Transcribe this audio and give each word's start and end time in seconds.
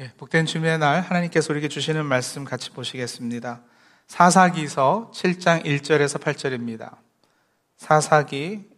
예, 0.00 0.12
복된 0.16 0.46
주님의 0.46 0.78
날 0.78 1.00
하나님께서 1.00 1.52
우리에게 1.52 1.66
주시는 1.66 2.06
말씀 2.06 2.44
같이 2.44 2.70
보시겠습니다. 2.70 3.62
사사기서 4.06 5.10
7장 5.12 5.64
1절에서 5.64 6.20
8절입니다. 6.20 6.94
사사기 7.76 8.68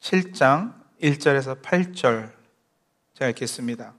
7장 0.00 0.74
1절에서 1.00 1.62
8절 1.62 2.30
제가 3.14 3.30
읽겠습니다. 3.30 3.94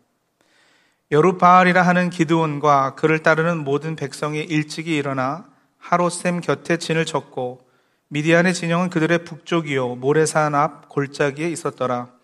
여루바알이라 1.10 1.82
하는 1.82 2.12
기드온과 2.12 2.94
그를 2.94 3.24
따르는 3.24 3.64
모든 3.64 3.96
백성이 3.96 4.42
일찍이 4.42 4.96
일어나 4.96 5.50
하로셈 5.80 6.42
곁에 6.42 6.78
진을 6.78 7.06
쳤고 7.06 7.68
미디안의 8.10 8.54
진영은 8.54 8.92
그들의 8.92 9.24
북쪽이요 9.24 9.96
모래산 9.96 10.54
앞 10.54 10.90
골짜기에 10.90 11.50
있었더라. 11.50 12.17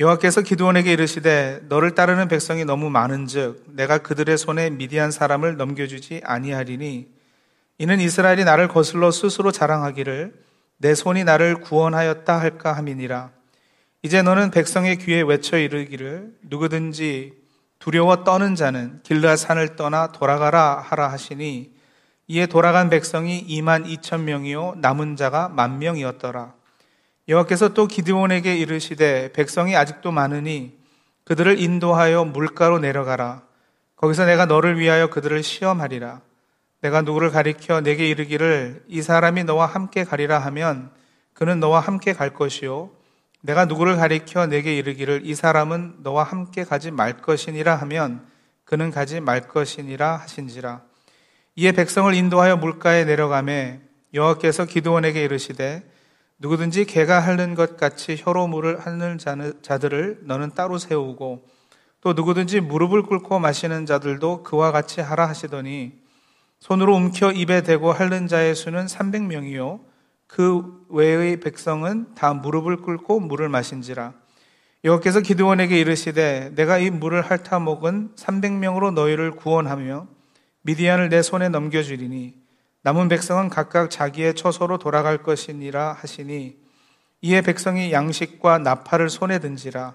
여호와께서 0.00 0.42
기드온에게 0.42 0.92
이르시되 0.92 1.62
너를 1.68 1.96
따르는 1.96 2.28
백성이 2.28 2.64
너무 2.64 2.88
많은즉 2.88 3.64
내가 3.74 3.98
그들의 3.98 4.38
손에 4.38 4.70
미디안 4.70 5.10
사람을 5.10 5.56
넘겨주지 5.56 6.20
아니하리니 6.24 7.08
이는 7.78 7.98
이스라엘이 7.98 8.44
나를 8.44 8.68
거슬러 8.68 9.10
스스로 9.10 9.50
자랑하기를 9.50 10.34
내 10.76 10.94
손이 10.94 11.24
나를 11.24 11.56
구원하였다 11.60 12.40
할까 12.40 12.74
함이니라. 12.74 13.30
이제 14.02 14.22
너는 14.22 14.52
백성의 14.52 14.98
귀에 14.98 15.22
외쳐 15.22 15.58
이르기를 15.58 16.32
누구든지 16.42 17.32
두려워 17.80 18.22
떠는 18.22 18.54
자는 18.54 19.00
길라 19.02 19.34
산을 19.34 19.74
떠나 19.74 20.12
돌아가라 20.12 20.80
하라 20.80 21.10
하시니 21.10 21.72
이에 22.28 22.46
돌아간 22.46 22.88
백성이 22.88 23.44
2만 23.48 23.84
2천 23.84 24.20
명이요 24.20 24.76
남은 24.76 25.16
자가 25.16 25.48
만 25.48 25.80
명이었더라. 25.80 26.57
여호와께서 27.28 27.74
또 27.74 27.86
기드온에게 27.86 28.56
이르시되 28.56 29.32
백성이 29.32 29.76
아직도 29.76 30.10
많으니 30.10 30.78
그들을 31.24 31.60
인도하여 31.60 32.24
물가로 32.24 32.78
내려가라. 32.78 33.42
거기서 33.96 34.24
내가 34.24 34.46
너를 34.46 34.78
위하여 34.78 35.10
그들을 35.10 35.42
시험하리라. 35.42 36.22
내가 36.80 37.02
누구를 37.02 37.30
가리켜 37.30 37.82
내게 37.82 38.08
이르기를 38.08 38.84
이 38.88 39.02
사람이 39.02 39.44
너와 39.44 39.66
함께 39.66 40.04
가리라 40.04 40.38
하면 40.38 40.90
그는 41.34 41.60
너와 41.60 41.80
함께 41.80 42.14
갈 42.14 42.32
것이요. 42.32 42.90
내가 43.42 43.66
누구를 43.66 43.96
가리켜 43.96 44.46
내게 44.46 44.76
이르기를 44.76 45.22
이 45.24 45.34
사람은 45.34 45.96
너와 46.02 46.24
함께 46.24 46.64
가지 46.64 46.90
말 46.90 47.18
것이니라 47.18 47.76
하면 47.76 48.24
그는 48.64 48.90
가지 48.90 49.20
말 49.20 49.42
것이니라 49.42 50.16
하신지라. 50.16 50.80
이에 51.56 51.72
백성을 51.72 52.12
인도하여 52.14 52.56
물가에 52.56 53.04
내려가매 53.04 53.80
여호와께서 54.14 54.64
기도원에게 54.64 55.22
이르시되 55.24 55.82
누구든지 56.40 56.84
개가 56.84 57.18
핥는 57.18 57.54
것 57.56 57.76
같이 57.76 58.16
혀로 58.16 58.46
물을 58.46 58.78
핥는 58.78 59.18
자들을 59.60 60.20
너는 60.22 60.52
따로 60.54 60.78
세우고 60.78 61.44
또 62.00 62.12
누구든지 62.12 62.60
무릎을 62.60 63.02
꿇고 63.02 63.40
마시는 63.40 63.86
자들도 63.86 64.44
그와 64.44 64.70
같이 64.70 65.00
하라 65.00 65.28
하시더니 65.28 65.92
손으로 66.60 66.94
움켜 66.94 67.32
입에 67.32 67.62
대고 67.62 67.92
핥는 67.92 68.28
자의 68.28 68.54
수는 68.54 68.86
300명이요. 68.86 69.80
그 70.28 70.86
외의 70.88 71.40
백성은 71.40 72.14
다 72.14 72.34
무릎을 72.34 72.82
꿇고 72.82 73.18
물을 73.20 73.48
마신지라. 73.48 74.12
여호께서 74.84 75.20
기드원에게 75.20 75.78
이르시되 75.80 76.52
내가 76.54 76.78
이 76.78 76.90
물을 76.90 77.20
핥아 77.20 77.58
먹은 77.58 78.12
300명으로 78.14 78.92
너희를 78.92 79.32
구원하며 79.32 80.06
미디안을 80.62 81.08
내 81.08 81.22
손에 81.22 81.48
넘겨 81.48 81.82
주리니 81.82 82.34
남은 82.82 83.08
백성은 83.08 83.48
각각 83.48 83.90
자기의 83.90 84.34
처소로 84.34 84.78
돌아갈 84.78 85.22
것이니라 85.22 85.92
하시니 85.92 86.56
이에 87.20 87.40
백성이 87.42 87.92
양식과 87.92 88.58
나팔을 88.58 89.10
손에 89.10 89.40
든지라 89.40 89.94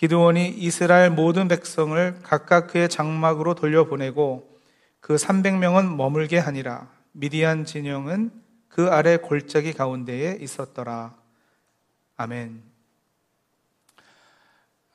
기드온이 0.00 0.48
이스라엘 0.48 1.10
모든 1.10 1.46
백성을 1.46 2.20
각각 2.22 2.68
그의 2.68 2.88
장막으로 2.88 3.54
돌려보내고 3.54 4.50
그 5.00 5.16
300명은 5.16 5.94
머물게 5.94 6.38
하니라. 6.38 6.88
미디안 7.12 7.66
진영은 7.66 8.30
그 8.68 8.88
아래 8.88 9.18
골짜기 9.18 9.74
가운데에 9.74 10.38
있었더라. 10.40 11.14
아멘. 12.16 12.62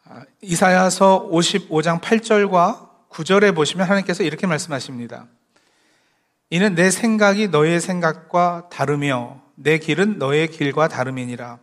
아, 0.06 0.24
이사야서 0.42 1.30
55장 1.32 2.02
8절과 2.02 3.10
9절에 3.10 3.54
보시면 3.54 3.86
하나님께서 3.86 4.24
이렇게 4.24 4.48
말씀하십니다. 4.48 5.28
이는 6.56 6.74
내 6.74 6.90
생각이 6.90 7.50
너의 7.50 7.82
생각과 7.82 8.70
다르며 8.72 9.42
내 9.56 9.78
길은 9.78 10.20
너의 10.20 10.48
길과 10.48 10.88
다름이니라. 10.88 11.60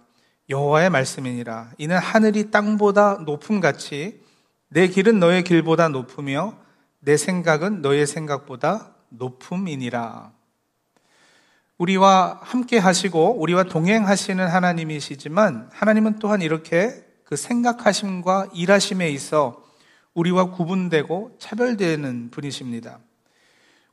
여호와의 0.50 0.90
말씀이니라. 0.90 1.70
이는 1.78 1.96
하늘이 1.96 2.50
땅보다 2.50 3.22
높음 3.24 3.60
같이 3.60 4.20
내 4.68 4.88
길은 4.88 5.18
너의 5.18 5.44
길보다 5.44 5.88
높으며 5.88 6.58
내 7.00 7.16
생각은 7.16 7.80
너의 7.80 8.06
생각보다 8.06 8.94
높음이니라. 9.08 10.30
우리와 11.78 12.40
함께 12.42 12.76
하시고 12.76 13.40
우리와 13.40 13.62
동행하시는 13.62 14.46
하나님이시지만 14.46 15.70
하나님은 15.72 16.18
또한 16.18 16.42
이렇게 16.42 17.02
그 17.24 17.36
생각하심과 17.36 18.48
일하심에 18.52 19.08
있어 19.08 19.64
우리와 20.12 20.50
구분되고 20.50 21.36
차별되는 21.38 22.30
분이십니다. 22.30 22.98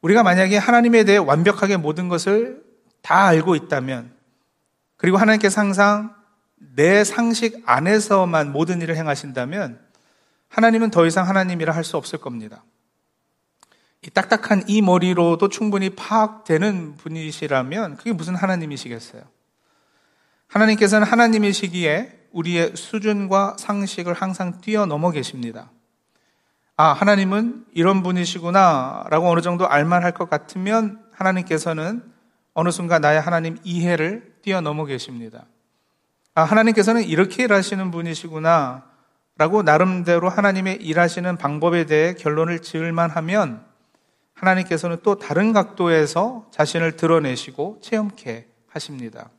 우리가 0.01 0.23
만약에 0.23 0.57
하나님에 0.57 1.03
대해 1.03 1.17
완벽하게 1.17 1.77
모든 1.77 2.07
것을 2.09 2.63
다 3.01 3.25
알고 3.27 3.55
있다면, 3.55 4.13
그리고 4.97 5.17
하나님께서 5.17 5.61
항상 5.61 6.15
내 6.55 7.03
상식 7.03 7.61
안에서만 7.65 8.51
모든 8.51 8.81
일을 8.81 8.95
행하신다면, 8.95 9.79
하나님은 10.49 10.91
더 10.91 11.05
이상 11.05 11.27
하나님이라 11.27 11.73
할 11.73 11.83
수 11.83 11.97
없을 11.97 12.19
겁니다. 12.19 12.63
이 14.01 14.09
딱딱한 14.09 14.63
이 14.67 14.81
머리로도 14.81 15.49
충분히 15.49 15.89
파악되는 15.89 16.95
분이시라면, 16.97 17.97
그게 17.97 18.13
무슨 18.13 18.35
하나님이시겠어요? 18.35 19.21
하나님께서는 20.47 21.05
하나님이시기에 21.05 22.27
우리의 22.31 22.73
수준과 22.75 23.57
상식을 23.59 24.13
항상 24.13 24.61
뛰어넘어 24.61 25.11
계십니다. 25.11 25.71
아, 26.81 26.93
하나님은 26.93 27.65
이런 27.73 28.03
분이시구나 28.03 29.07
라고 29.09 29.29
어느 29.29 29.41
정도 29.41 29.67
알만할 29.67 30.13
것 30.13 30.29
같으면 30.29 31.03
하나님께서는 31.11 32.01
어느 32.53 32.71
순간 32.71 33.01
나의 33.01 33.19
하나님 33.19 33.57
이해를 33.65 34.35
뛰어넘어 34.41 34.85
계십니다. 34.85 35.43
아, 36.35 36.43
하나님께서는 36.43 37.03
이렇게 37.03 37.43
일하시는 37.43 37.91
분이시구나 37.91 38.85
라고 39.37 39.61
나름대로 39.61 40.29
하나님의 40.29 40.77
일하시는 40.77 41.35
방법에 41.35 41.85
대해 41.85 42.13
결론을 42.13 42.61
지을만 42.61 43.09
하면 43.09 43.61
하나님께서는 44.35 44.99
또 45.03 45.19
다른 45.19 45.51
각도에서 45.51 46.47
자신을 46.51 46.95
드러내시고 46.95 47.79
체험케 47.81 48.47
하십니다. 48.69 49.29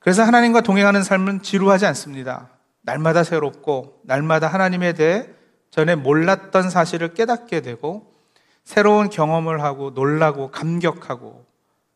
그래서 0.00 0.24
하나님과 0.24 0.62
동행하는 0.62 1.04
삶은 1.04 1.42
지루하지 1.42 1.86
않습니다. 1.86 2.48
날마다 2.82 3.22
새롭고 3.22 4.00
날마다 4.02 4.48
하나님에 4.48 4.94
대해 4.94 5.28
전에 5.74 5.96
몰랐던 5.96 6.70
사실을 6.70 7.14
깨닫게 7.14 7.60
되고 7.60 8.14
새로운 8.62 9.10
경험을 9.10 9.60
하고 9.60 9.90
놀라고 9.90 10.52
감격하고 10.52 11.44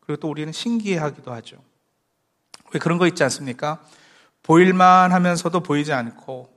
그리고 0.01 0.19
또 0.19 0.29
우리는 0.29 0.51
신기해하기도 0.51 1.31
하죠. 1.31 1.55
왜 2.73 2.79
그런 2.81 2.97
거 2.97 3.07
있지 3.07 3.23
않습니까? 3.23 3.81
보일만 4.43 5.13
하면서도 5.13 5.61
보이지 5.61 5.93
않고 5.93 6.49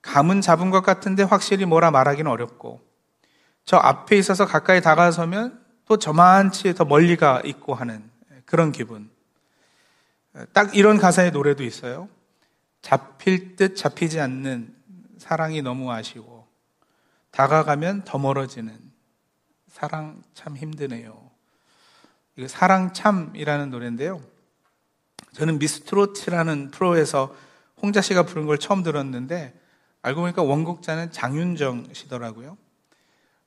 감은 0.00 0.40
잡은 0.40 0.70
것 0.70 0.80
같은데 0.80 1.24
확실히 1.24 1.66
뭐라 1.66 1.90
말하기는 1.90 2.30
어렵고 2.30 2.80
저 3.66 3.76
앞에 3.76 4.16
있어서 4.16 4.46
가까이 4.46 4.80
다가서면 4.80 5.62
또 5.86 5.98
저만치 5.98 6.72
더 6.72 6.86
멀리가 6.86 7.42
있고 7.44 7.74
하는 7.74 8.02
그런 8.46 8.72
기분. 8.72 9.10
딱 10.54 10.74
이런 10.74 10.96
가사의 10.96 11.32
노래도 11.32 11.64
있어요. 11.64 12.08
잡힐 12.80 13.56
듯 13.56 13.76
잡히지 13.76 14.20
않는 14.20 14.74
사랑이 15.18 15.60
너무 15.60 15.92
아쉬워. 15.92 16.35
다가가면 17.36 18.04
더 18.06 18.16
멀어지는 18.16 18.72
사랑 19.68 20.22
참 20.32 20.56
힘드네요. 20.56 21.30
이거 22.36 22.48
사랑 22.48 22.94
참이라는 22.94 23.68
노래인데요. 23.68 24.22
저는 25.32 25.58
미스트로트라는 25.58 26.70
프로에서 26.70 27.36
홍자 27.82 28.00
씨가 28.00 28.22
부른 28.22 28.46
걸 28.46 28.56
처음 28.56 28.82
들었는데 28.82 29.52
알고 30.00 30.22
보니까 30.22 30.42
원곡자는 30.42 31.12
장윤정 31.12 31.88
씨더라고요. 31.92 32.56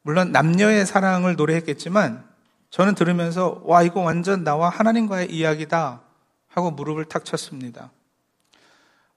물론 0.04 0.31
남녀의 0.31 0.86
사랑을 0.86 1.36
노래했겠지만 1.36 2.30
저는 2.69 2.94
들으면서 2.94 3.60
와 3.66 3.81
이거 3.81 4.02
완전 4.02 4.44
나와 4.44 4.69
하나님과의 4.69 5.31
이야기다 5.31 6.04
하고 6.48 6.69
무릎을 6.69 7.06
탁 7.06 7.25
쳤습니다. 7.25 7.90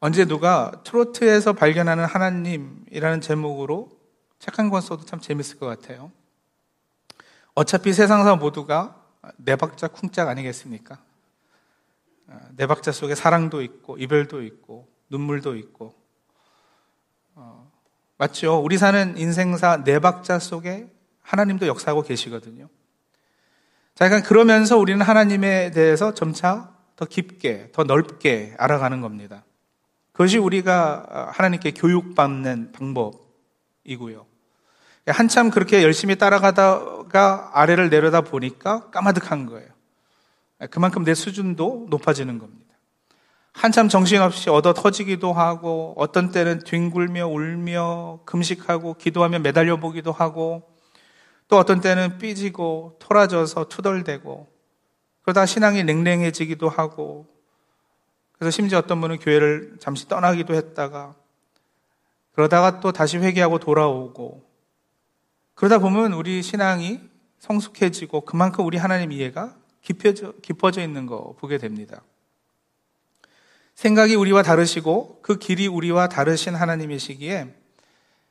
언제 0.01 0.25
누가 0.25 0.73
트로트에서 0.83 1.53
발견하는 1.53 2.07
하나님이라는 2.07 3.21
제목으로 3.21 4.02
책 4.43 4.59
한 4.59 4.71
권 4.71 4.81
써도 4.83 5.05
참 5.05 5.21
재밌을 5.21 5.57
것 5.61 5.67
같아요. 5.67 6.11
어차피 7.55 7.93
세상사 7.93 8.35
모두가 8.35 9.01
네 9.37 9.55
박자 9.55 9.87
쿵짝 9.87 10.29
아니겠습니까? 10.29 10.99
네 12.57 12.67
박자 12.67 12.91
속에 12.91 13.15
사랑도 13.15 13.63
있고, 13.63 13.99
이별도 13.99 14.43
있고, 14.43 14.89
눈물도 15.11 15.55
있고, 15.57 15.95
어, 17.37 17.71
맞죠? 18.19 18.59
우리 18.59 18.79
사는 18.79 19.17
인생사 19.17 19.85
네 19.85 20.01
박자 20.01 20.41
속에 20.41 20.91
하나님도 21.21 21.69
역사하고 21.69 22.03
계시거든요. 22.03 22.69
자, 23.95 24.09
그러니까 24.09 24.29
그러면서 24.29 24.77
우리는 24.77 25.01
하나님에 25.01 25.71
대해서 25.71 26.15
점차 26.15 26.75
더 26.97 27.05
깊게, 27.05 27.71
더 27.71 27.85
넓게 27.85 28.57
알아가는 28.59 29.01
겁니다. 29.03 29.45
그것이 30.11 30.39
우리가 30.39 31.31
하나님께 31.33 31.73
교육받는 31.75 32.73
방법이고요. 32.73 34.32
한참 35.07 35.51
그렇게 35.51 35.83
열심히 35.83 36.17
따라가다가 36.17 37.51
아래를 37.55 37.91
내려다 37.91 38.21
보니까 38.21 38.91
까마득한 38.91 39.47
거예요. 39.47 39.69
그만큼 40.71 41.03
내 41.05 41.15
수준도 41.15 41.89
높아지는 41.91 42.39
겁니다. 42.39 42.73
한참 43.53 43.89
정신없이 43.89 44.49
얻어 44.49 44.73
터지기도 44.73 45.33
하고, 45.33 45.95
어떤 45.99 46.31
때는 46.31 46.61
뒹굴며 46.61 47.27
울며 47.27 48.21
금식하고 48.25 48.95
기도하며 48.95 49.41
매달려 49.41 49.77
보기도 49.77 50.13
하고, 50.13 50.71
또 51.49 51.59
어떤 51.59 51.81
때는 51.81 52.19
삐지고 52.19 52.97
토라져서 52.99 53.69
투덜대고, 53.69 54.49
그러다 55.23 55.47
신앙이 55.47 55.85
냉랭해지기도 55.85 56.69
하고, 56.69 57.27
그래서 58.39 58.51
심지어 58.51 58.79
어떤 58.79 59.01
분은 59.01 59.19
교회를 59.19 59.77
잠시 59.81 60.09
떠나기도 60.09 60.55
했다가, 60.55 61.15
그러다가 62.33 62.81
또 62.81 62.91
다시 62.93 63.19
회개하고 63.19 63.59
돌아오고, 63.59 64.52
그러다 65.55 65.79
보면 65.79 66.13
우리 66.13 66.43
신앙이 66.43 67.01
성숙해지고 67.39 68.23
그만큼 68.23 68.65
우리 68.67 68.79
하나님 68.79 69.13
이해가 69.13 69.57
깊어져, 69.83 70.33
깊어져 70.43 70.83
있는 70.83 71.07
거 71.07 71.35
보게 71.39 71.59
됩니다. 71.59 72.03
생각이 73.75 74.15
우리와 74.15 74.43
다르시고 74.43 75.21
그 75.23 75.39
길이 75.39 75.67
우리와 75.67 76.09
다르신 76.09 76.55
하나님이시기에 76.55 77.55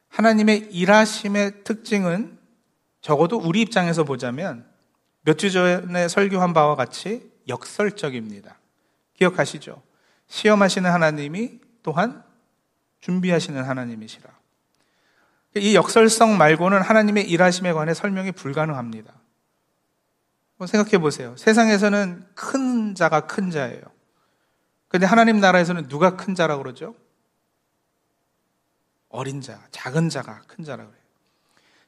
하나님의 0.09 0.69
일하심의 0.71 1.63
특징은 1.63 2.37
적어도 3.01 3.37
우리 3.37 3.61
입장에서 3.61 4.03
보자면 4.03 4.69
몇 5.23 5.37
주 5.37 5.51
전에 5.51 6.07
설교한 6.07 6.53
바와 6.53 6.75
같이 6.75 7.31
역설적입니다. 7.47 8.57
기억하시죠? 9.13 9.81
시험하시는 10.27 10.89
하나님이 10.89 11.59
또한 11.83 12.23
준비하시는 13.01 13.63
하나님이시라. 13.63 14.29
이 15.55 15.75
역설성 15.75 16.37
말고는 16.37 16.81
하나님의 16.81 17.29
일하심에 17.29 17.73
관해 17.73 17.93
설명이 17.93 18.31
불가능합니다. 18.31 19.13
생각해 20.65 20.99
보세요. 20.99 21.35
세상에서는 21.37 22.23
큰 22.35 22.93
자가 22.95 23.21
큰 23.21 23.49
자예요. 23.49 23.81
근데 24.87 25.05
하나님 25.05 25.39
나라에서는 25.39 25.87
누가 25.87 26.15
큰 26.15 26.35
자라고 26.35 26.61
그러죠? 26.61 26.95
어린 29.09 29.41
자, 29.41 29.59
작은 29.71 30.09
자가 30.09 30.41
큰 30.47 30.63
자라고 30.63 30.89
그래요. 30.89 31.03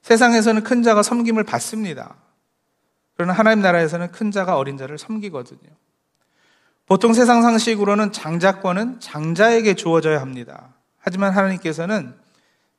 세상에서는 0.01 0.63
큰 0.63 0.83
자가 0.83 1.03
섬김을 1.03 1.43
받습니다. 1.43 2.15
그러나 3.15 3.33
하나님 3.33 3.61
나라에서는 3.61 4.11
큰 4.11 4.31
자가 4.31 4.57
어린 4.57 4.77
자를 4.77 4.97
섬기거든요. 4.97 5.69
보통 6.85 7.13
세상 7.13 7.41
상식으로는 7.41 8.11
장자권은 8.11 8.99
장자에게 8.99 9.75
주어져야 9.75 10.19
합니다. 10.19 10.73
하지만 10.97 11.33
하나님께서는 11.33 12.15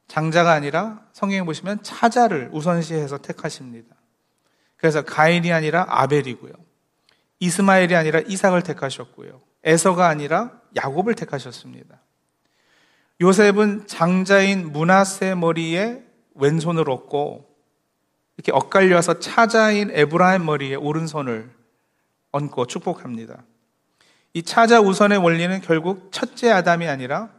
장자가 0.09 0.53
아니라 0.53 1.01
성경에 1.13 1.43
보시면 1.43 1.83
차자를 1.83 2.51
우선시해서 2.53 3.19
택하십니다. 3.19 3.95
그래서 4.77 5.03
가인이 5.03 5.53
아니라 5.53 5.87
아벨이고요. 5.89 6.53
이스마엘이 7.41 7.97
아니라 7.97 8.21
이삭을 8.21 8.63
택하셨고요. 8.63 9.41
에서가 9.65 10.09
아니라 10.09 10.53
야곱을 10.77 11.15
택하셨습니다. 11.15 12.01
요셉은 13.21 13.87
장자인 13.87 14.73
문하세 14.73 15.35
머리에 15.37 16.03
왼손을 16.35 16.89
얹고 16.89 17.49
이렇게 18.37 18.53
엇갈려서 18.53 19.21
차자인 19.21 19.91
에브라임 19.93 20.45
머리에 20.45 20.75
오른손을 20.75 21.51
얹고 22.33 22.67
축복합니다. 22.67 23.45
이 24.33 24.43
차자 24.43 24.81
우선의 24.81 25.19
원리는 25.19 25.61
결국 25.61 26.11
첫째 26.11 26.51
아담이 26.51 26.89
아니라 26.89 27.31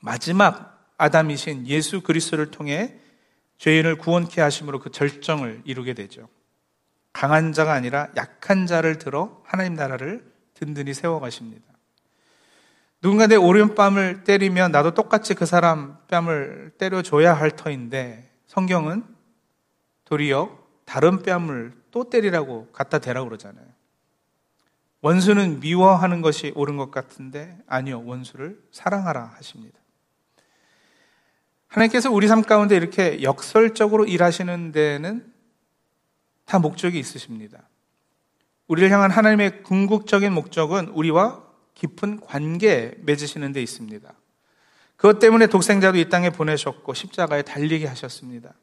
마지막 0.00 0.75
아담이신 0.98 1.66
예수 1.66 2.00
그리스도를 2.00 2.50
통해 2.50 2.94
죄인을 3.58 3.98
구원케 3.98 4.40
하심으로 4.40 4.80
그 4.80 4.90
절정을 4.90 5.62
이루게 5.64 5.94
되죠. 5.94 6.28
강한 7.12 7.52
자가 7.52 7.72
아니라 7.72 8.08
약한 8.16 8.66
자를 8.66 8.98
들어 8.98 9.40
하나님 9.44 9.74
나라를 9.74 10.30
든든히 10.54 10.94
세워가십니다. 10.94 11.64
누군가 13.00 13.26
내 13.26 13.36
오른뺨을 13.36 14.24
때리면 14.24 14.72
나도 14.72 14.94
똑같이 14.94 15.34
그 15.34 15.46
사람 15.46 15.98
뺨을 16.08 16.72
때려줘야 16.78 17.34
할 17.34 17.50
터인데 17.50 18.30
성경은 18.46 19.04
도리어 20.04 20.58
다른 20.84 21.22
뺨을 21.22 21.74
또 21.90 22.10
때리라고 22.10 22.68
갖다 22.72 22.98
대라고 22.98 23.28
그러잖아요. 23.28 23.66
원수는 25.00 25.60
미워하는 25.60 26.20
것이 26.20 26.52
옳은 26.54 26.76
것 26.76 26.90
같은데 26.90 27.58
아니요, 27.66 28.04
원수를 28.04 28.60
사랑하라 28.72 29.34
하십니다. 29.36 29.75
하나님께서 31.76 32.10
우리 32.10 32.26
삶 32.26 32.42
가운데 32.42 32.74
이렇게 32.74 33.22
역설적으로 33.22 34.06
일하시는 34.06 34.72
데는 34.72 35.30
다 36.46 36.58
목적이 36.58 36.98
있으십니다. 36.98 37.68
우리를 38.66 38.90
향한 38.90 39.10
하나님의 39.10 39.62
궁극적인 39.62 40.32
목적은 40.32 40.88
우리와 40.88 41.44
깊은 41.74 42.20
관계 42.20 42.94
맺으시는 43.02 43.52
데 43.52 43.62
있습니다. 43.62 44.10
그것 44.96 45.18
때문에 45.18 45.48
독생자도 45.48 45.98
이 45.98 46.08
땅에 46.08 46.30
보내셨고 46.30 46.94
십자가에 46.94 47.42
달리게 47.42 47.86
하셨습니다. 47.86 48.54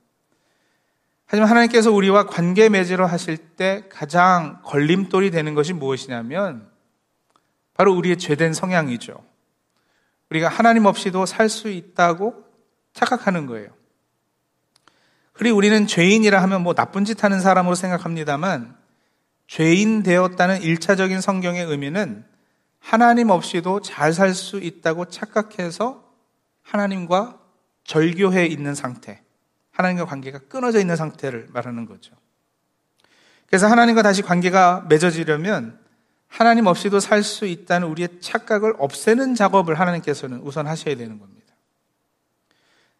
하지만 1.27 1.49
하나님께서 1.49 1.91
우리와 1.91 2.25
관계 2.25 2.67
맺으러 2.67 3.05
하실 3.05 3.37
때 3.37 3.87
가장 3.89 4.59
걸림돌이 4.63 5.29
되는 5.29 5.53
것이 5.53 5.73
무엇이냐면 5.73 6.67
바로 7.75 7.93
우리의 7.93 8.17
죄된 8.17 8.53
성향이죠. 8.53 9.23
우리가 10.31 10.49
하나님 10.49 10.85
없이도 10.85 11.27
살 11.27 11.47
수 11.47 11.69
있다고 11.69 12.42
착각하는 12.93 13.45
거예요. 13.47 13.69
그리고 15.33 15.57
우리는 15.57 15.87
죄인이라 15.87 16.41
하면 16.43 16.61
뭐 16.61 16.73
나쁜 16.73 17.05
짓 17.05 17.23
하는 17.23 17.41
사람으로 17.41 17.75
생각합니다만 17.75 18.75
죄인 19.47 20.03
되었다는 20.03 20.61
일차적인 20.61 21.21
성경의 21.21 21.65
의미는 21.65 22.23
하나님 22.79 23.29
없이도 23.29 23.81
잘 23.81 24.13
살 24.13 24.33
수 24.33 24.59
있다고 24.59 25.05
착각해서 25.05 26.03
하나님과 26.61 27.39
절교해 27.83 28.45
있는 28.45 28.75
상태, 28.75 29.21
하나님과 29.71 30.05
관계가 30.05 30.39
끊어져 30.49 30.79
있는 30.79 30.95
상태를 30.95 31.47
말하는 31.51 31.85
거죠. 31.85 32.13
그래서 33.47 33.67
하나님과 33.67 34.01
다시 34.01 34.21
관계가 34.21 34.85
맺어지려면 34.89 35.79
하나님 36.27 36.65
없이도 36.67 36.99
살 36.99 37.23
수 37.23 37.45
있다는 37.45 37.87
우리의 37.87 38.19
착각을 38.19 38.75
없애는 38.79 39.35
작업을 39.35 39.79
하나님께서는 39.79 40.39
우선 40.41 40.67
하셔야 40.67 40.95
되는 40.95 41.19
겁니다. 41.19 41.42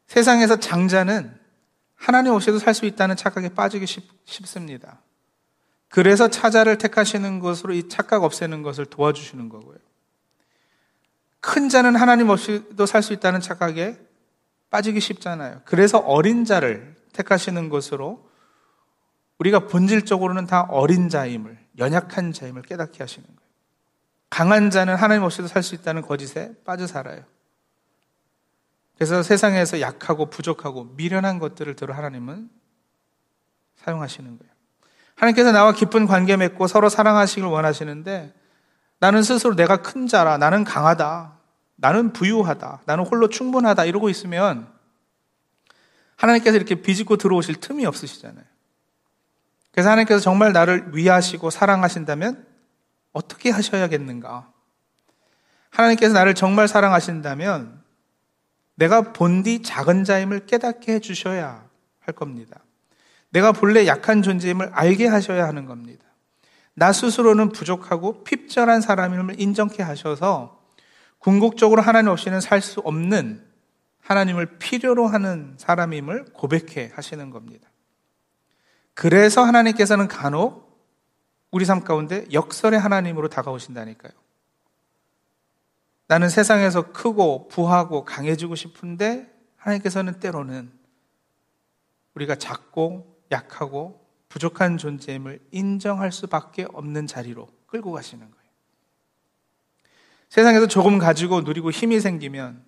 세상에서 0.07 0.59
장자는 0.59 1.39
하나님 1.95 2.33
없이도 2.33 2.59
살 2.59 2.73
수 2.73 2.85
있다는 2.85 3.15
착각에 3.15 3.49
빠지기 3.49 3.85
쉽, 3.85 4.03
쉽습니다. 4.25 5.01
그래서 5.89 6.27
차자를 6.27 6.77
택하시는 6.77 7.39
것으로 7.39 7.73
이 7.73 7.87
착각 7.87 8.23
없애는 8.23 8.61
것을 8.63 8.85
도와주시는 8.85 9.49
거고요. 9.49 9.77
큰 11.39 11.69
자는 11.69 11.95
하나님 11.95 12.29
없이도 12.29 12.85
살 12.85 13.03
수 13.03 13.13
있다는 13.13 13.41
착각에 13.41 13.97
빠지기 14.69 14.99
쉽잖아요. 14.99 15.61
그래서 15.65 15.99
어린 15.99 16.45
자를 16.45 16.95
택하시는 17.13 17.69
것으로 17.69 18.27
우리가 19.37 19.67
본질적으로는 19.67 20.47
다 20.47 20.61
어린 20.69 21.09
자임을, 21.09 21.57
연약한 21.77 22.33
자임을 22.33 22.63
깨닫게 22.63 23.03
하시는 23.03 23.25
거예요. 23.27 23.39
강한 24.29 24.71
자는 24.71 24.95
하나님 24.95 25.23
없이도 25.23 25.47
살 25.47 25.61
수 25.61 25.75
있다는 25.75 26.01
거짓에 26.01 26.53
빠져 26.65 26.87
살아요. 26.87 27.23
그래서 28.95 29.23
세상에서 29.23 29.81
약하고 29.81 30.29
부족하고 30.29 30.85
미련한 30.95 31.39
것들을 31.39 31.75
들어 31.75 31.93
하나님은 31.93 32.49
사용하시는 33.75 34.37
거예요. 34.37 34.53
하나님께서 35.15 35.51
나와 35.51 35.73
깊은 35.73 36.07
관계 36.07 36.37
맺고 36.37 36.67
서로 36.67 36.89
사랑하시길 36.89 37.43
원하시는데 37.43 38.33
나는 38.99 39.21
스스로 39.21 39.55
내가 39.55 39.77
큰 39.77 40.07
자라, 40.07 40.37
나는 40.37 40.63
강하다, 40.63 41.37
나는 41.75 42.13
부유하다, 42.13 42.83
나는 42.85 43.05
홀로 43.05 43.27
충분하다 43.27 43.85
이러고 43.85 44.09
있으면 44.09 44.71
하나님께서 46.15 46.55
이렇게 46.55 46.75
비집고 46.75 47.17
들어오실 47.17 47.55
틈이 47.55 47.85
없으시잖아요. 47.85 48.45
그래서 49.71 49.89
하나님께서 49.89 50.19
정말 50.21 50.53
나를 50.53 50.95
위하시고 50.95 51.49
사랑하신다면 51.49 52.47
어떻게 53.11 53.49
하셔야겠는가? 53.49 54.49
하나님께서 55.71 56.13
나를 56.13 56.35
정말 56.35 56.67
사랑하신다면 56.67 57.82
내가 58.75 59.13
본디 59.13 59.61
작은 59.61 60.03
자임을 60.03 60.45
깨닫게 60.45 60.93
해주셔야 60.93 61.67
할 61.99 62.15
겁니다. 62.15 62.59
내가 63.29 63.51
본래 63.51 63.87
약한 63.87 64.21
존재임을 64.21 64.69
알게 64.73 65.07
하셔야 65.07 65.47
하는 65.47 65.65
겁니다. 65.65 66.05
나 66.75 66.91
스스로는 66.91 67.49
부족하고 67.49 68.23
핍절한 68.23 68.81
사람임을 68.81 69.39
인정케 69.39 69.83
하셔서 69.83 70.59
궁극적으로 71.19 71.81
하나님 71.81 72.09
없이는 72.11 72.41
살 72.41 72.61
수 72.61 72.79
없는 72.81 73.45
하나님을 74.01 74.57
필요로 74.57 75.07
하는 75.07 75.55
사람임을 75.57 76.25
고백해 76.33 76.91
하시는 76.93 77.29
겁니다. 77.29 77.69
그래서 78.93 79.43
하나님께서는 79.43 80.07
간혹 80.07 80.73
우리 81.51 81.65
삶 81.65 81.83
가운데 81.83 82.25
역설의 82.31 82.79
하나님으로 82.79 83.29
다가오신다니까요. 83.29 84.11
나는 86.13 86.29
세상에서 86.29 86.91
크고 86.91 87.47
부하고 87.47 88.05
강해지고 88.05 88.53
싶은데 88.53 89.33
하나님께서는 89.55 90.19
때로는 90.19 90.71
우리가 92.13 92.35
작고 92.35 93.19
약하고 93.31 94.07
부족한 94.29 94.77
존재임을 94.77 95.39
인정할 95.49 96.11
수밖에 96.11 96.67
없는 96.71 97.07
자리로 97.07 97.49
끌고 97.65 97.91
가시는 97.91 98.29
거예요. 98.29 98.43
세상에서 100.29 100.67
조금 100.67 100.99
가지고 100.99 101.41
누리고 101.41 101.71
힘이 101.71 101.99
생기면 101.99 102.63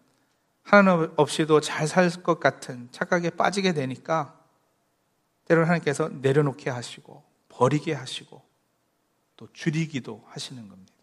하나님 0.63 1.13
없이도 1.15 1.61
잘 1.61 1.87
살 1.87 2.09
것 2.23 2.39
같은 2.39 2.87
착각에 2.91 3.29
빠지게 3.29 3.73
되니까 3.73 4.39
때로는 5.45 5.67
하나님께서 5.67 6.09
내려놓게 6.09 6.71
하시고 6.71 7.23
버리게 7.49 7.93
하시고 7.93 8.41
또 9.37 9.47
줄이기도 9.53 10.23
하시는 10.29 10.67
겁니다. 10.67 10.94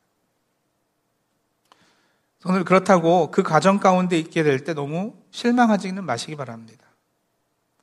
오늘 2.44 2.64
그렇다고 2.64 3.30
그 3.30 3.42
가정 3.42 3.78
가운데 3.78 4.18
있게 4.18 4.42
될 4.42 4.64
때 4.64 4.74
너무 4.74 5.14
실망하지는 5.30 6.04
마시기 6.04 6.36
바랍니다. 6.36 6.86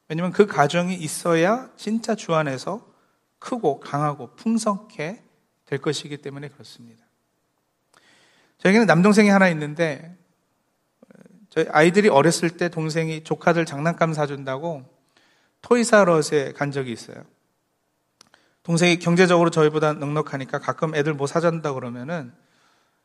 왜냐하면 0.10 0.34
그 0.34 0.48
가정이 0.48 0.96
있어야 0.96 1.70
진짜 1.78 2.16
주 2.16 2.34
안에서 2.34 2.86
크고 3.38 3.80
강하고 3.80 4.36
풍성케 4.36 5.24
될 5.66 5.80
것이기 5.80 6.18
때문에 6.18 6.50
그렇습니다. 6.50 7.04
저에게는 8.58 8.86
남동생이 8.88 9.30
하나 9.30 9.48
있는데 9.50 10.18
저희 11.50 11.66
아이들이 11.70 12.10
어렸을 12.10 12.50
때 12.50 12.70
동생이 12.70 13.24
조카들 13.24 13.66
장난감 13.66 14.14
사준다고 14.14 14.84
토이사롯에 15.62 16.54
간 16.54 16.72
적이 16.72 16.92
있어요. 16.92 17.24
동생이 18.64 19.00
경제적으로 19.00 19.50
저희보다 19.50 19.94
넉넉하니까 19.94 20.60
가끔 20.60 20.96
애들 20.96 21.14
뭐 21.14 21.28
사준다 21.28 21.74
그러면은 21.74 22.34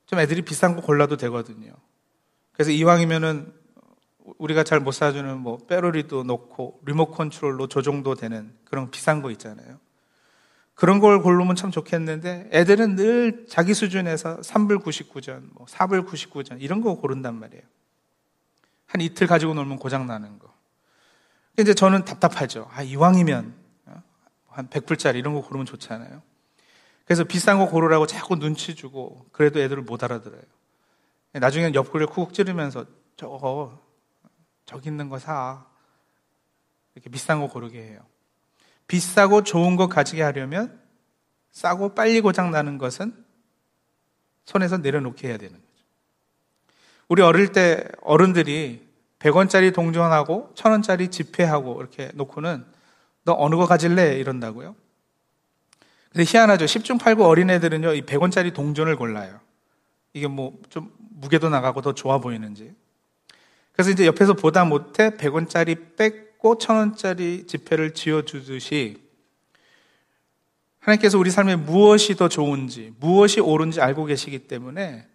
좀 0.06 0.18
애들이 0.18 0.42
비싼 0.42 0.74
거 0.76 0.82
골라도 0.82 1.16
되거든요. 1.16 1.72
그래서 2.52 2.70
이왕이면은 2.70 3.52
우리가 4.38 4.64
잘 4.64 4.80
못 4.80 4.92
사주는 4.92 5.38
뭐 5.38 5.58
빼로리도 5.66 6.24
놓고 6.24 6.80
리모 6.86 7.10
컨트롤로 7.10 7.66
조정도 7.68 8.14
되는 8.14 8.54
그런 8.64 8.90
비싼 8.90 9.22
거 9.22 9.30
있잖아요. 9.30 9.78
그런 10.74 10.98
걸 10.98 11.22
고르면 11.22 11.54
참 11.56 11.70
좋겠는데 11.70 12.50
애들은 12.52 12.96
늘 12.96 13.46
자기 13.48 13.74
수준에서 13.74 14.38
3불 14.38 14.82
99전, 14.82 15.50
뭐 15.52 15.66
4불 15.66 16.06
99전 16.06 16.60
이런 16.60 16.80
거 16.80 16.94
고른단 16.96 17.38
말이에요. 17.38 17.62
한 18.86 19.00
이틀 19.00 19.26
가지고 19.26 19.54
놀면 19.54 19.78
고장 19.78 20.06
나는 20.06 20.38
거. 20.38 20.52
이제 21.58 21.74
저는 21.74 22.04
답답하죠. 22.04 22.68
아, 22.72 22.82
이왕이면 22.82 23.54
어? 23.86 24.02
한 24.48 24.68
100불짜리 24.68 25.16
이런 25.16 25.34
거 25.34 25.42
고르면 25.42 25.66
좋잖아요. 25.66 26.22
그래서 27.04 27.24
비싼 27.24 27.58
거 27.58 27.66
고르라고 27.66 28.06
자꾸 28.06 28.36
눈치 28.36 28.74
주고 28.74 29.26
그래도 29.32 29.60
애들을 29.60 29.82
못 29.82 30.02
알아들어요. 30.02 30.42
나중에는 31.32 31.74
옆구리를 31.74 32.06
쿡 32.12 32.32
찌르면서 32.32 32.86
저거 33.16 33.78
저기 34.64 34.88
있는 34.88 35.08
거 35.08 35.18
사. 35.18 35.66
이렇게 36.94 37.10
비싼 37.10 37.40
거 37.40 37.48
고르게 37.48 37.82
해요. 37.82 38.00
비싸고 38.86 39.42
좋은 39.42 39.76
거 39.76 39.88
가지게 39.88 40.22
하려면 40.22 40.80
싸고 41.52 41.94
빨리 41.94 42.20
고장 42.20 42.50
나는 42.50 42.78
것은 42.78 43.24
손에서 44.44 44.78
내려놓게 44.78 45.28
해야 45.28 45.36
되는 45.36 45.54
거죠. 45.54 45.84
우리 47.08 47.22
어릴 47.22 47.52
때 47.52 47.84
어른들이 48.02 48.86
100원짜리 49.18 49.74
동전하고 49.74 50.52
1000원짜리 50.54 51.10
지폐하고 51.10 51.80
이렇게 51.80 52.10
놓고는 52.14 52.64
너 53.24 53.34
어느 53.38 53.56
거 53.56 53.66
가질래? 53.66 54.18
이런다고요. 54.18 54.76
근데 56.14 56.24
희한하죠. 56.26 56.64
10중 56.66 57.00
8구 57.00 57.22
어린애들은요, 57.22 57.94
이 57.94 58.02
100원짜리 58.02 58.54
동전을 58.54 58.94
골라요. 58.96 59.40
이게 60.12 60.28
뭐 60.28 60.52
좀 60.70 60.92
무게도 61.16 61.48
나가고 61.48 61.80
더 61.80 61.92
좋아 61.92 62.18
보이는지. 62.18 62.72
그래서 63.72 63.90
이제 63.90 64.06
옆에서 64.06 64.34
보다 64.34 64.64
못해 64.64 65.10
100원짜리 65.10 65.96
뺏고 65.96 66.58
1000원짜리 66.58 67.48
지폐를 67.48 67.94
지어주듯이 67.94 69.02
하나님께서 70.80 71.18
우리 71.18 71.30
삶에 71.30 71.56
무엇이 71.56 72.14
더 72.14 72.28
좋은지, 72.28 72.92
무엇이 73.00 73.40
옳은지 73.40 73.80
알고 73.80 74.04
계시기 74.04 74.46
때문에 74.46 75.08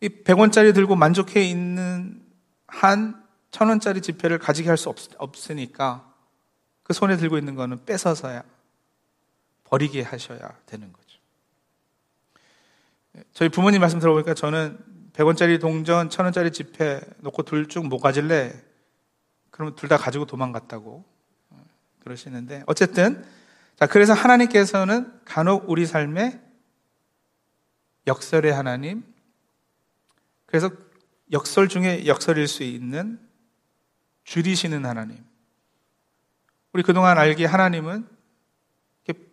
이 0.00 0.08
100원짜리 0.08 0.74
들고 0.74 0.96
만족해 0.96 1.42
있는 1.42 2.20
한 2.66 3.22
1000원짜리 3.50 4.02
지폐를 4.02 4.38
가지게 4.38 4.68
할 4.68 4.76
수 4.76 4.92
없으니까 5.16 6.12
그 6.82 6.92
손에 6.92 7.16
들고 7.16 7.38
있는 7.38 7.54
거는 7.54 7.84
뺏어서야 7.86 8.42
버리게 9.68 10.02
하셔야 10.02 10.56
되는 10.66 10.92
거죠. 10.92 11.18
저희 13.32 13.48
부모님 13.48 13.80
말씀 13.80 13.98
들어보니까 13.98 14.34
저는 14.34 14.78
100원짜리 15.12 15.60
동전, 15.60 16.08
1000원짜리 16.08 16.52
지폐 16.52 17.00
놓고 17.18 17.42
둘 17.42 17.68
중 17.68 17.88
뭐 17.88 17.98
가질래? 18.00 18.52
그러면 19.50 19.74
둘 19.74 19.88
다 19.88 19.96
가지고 19.96 20.24
도망갔다고 20.24 21.04
그러시는데 22.00 22.62
어쨌든 22.66 23.24
자 23.76 23.86
그래서 23.86 24.12
하나님께서는 24.14 25.20
간혹 25.24 25.68
우리 25.68 25.84
삶에 25.86 26.40
역설의 28.06 28.52
하나님 28.52 29.02
그래서 30.46 30.70
역설 31.32 31.68
중에 31.68 32.06
역설일 32.06 32.46
수 32.48 32.62
있는 32.62 33.18
줄이시는 34.24 34.86
하나님 34.86 35.24
우리 36.72 36.82
그동안 36.82 37.18
알기 37.18 37.44
하나님은 37.44 38.08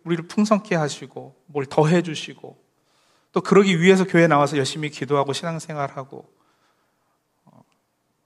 우리를 0.04 0.26
풍성케 0.28 0.74
하시고 0.74 1.34
뭘 1.46 1.66
더해 1.66 2.02
주시고 2.02 2.56
또 3.32 3.40
그러기 3.40 3.80
위해서 3.80 4.04
교회 4.04 4.26
나와서 4.26 4.56
열심히 4.56 4.90
기도하고 4.90 5.32
신앙생활하고 5.32 6.26
어, 7.44 7.64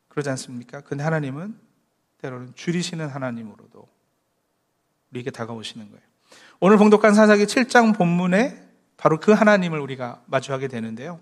그러지 0.09 0.31
않습니까? 0.31 0.83
근데 0.83 1.03
하나님은 1.03 1.59
때로는 2.19 2.55
줄이시는 2.55 3.09
하나님으로도 3.09 3.89
우리에게 5.11 5.31
다가오시는 5.31 5.91
거예요. 5.91 6.03
오늘 6.61 6.77
봉독한 6.77 7.15
사사기 7.15 7.45
7장 7.45 7.97
본문에 7.97 8.69
바로 8.97 9.19
그 9.19 9.33
하나님을 9.33 9.81
우리가 9.81 10.23
마주하게 10.27 10.69
되는데요. 10.69 11.19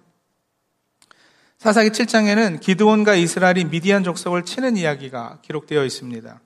사사기 1.59 1.91
7장에는 1.91 2.61
기드온과 2.61 3.15
이스라엘이 3.15 3.65
미디안 3.65 4.05
족속을 4.05 4.45
치는 4.45 4.77
이야기가 4.77 5.41
기록되어 5.43 5.85
있습니다. 5.85 6.41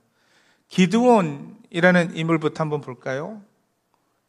기드온이라는 0.69 2.17
인물부터 2.17 2.63
한번 2.63 2.81
볼까요? 2.81 3.43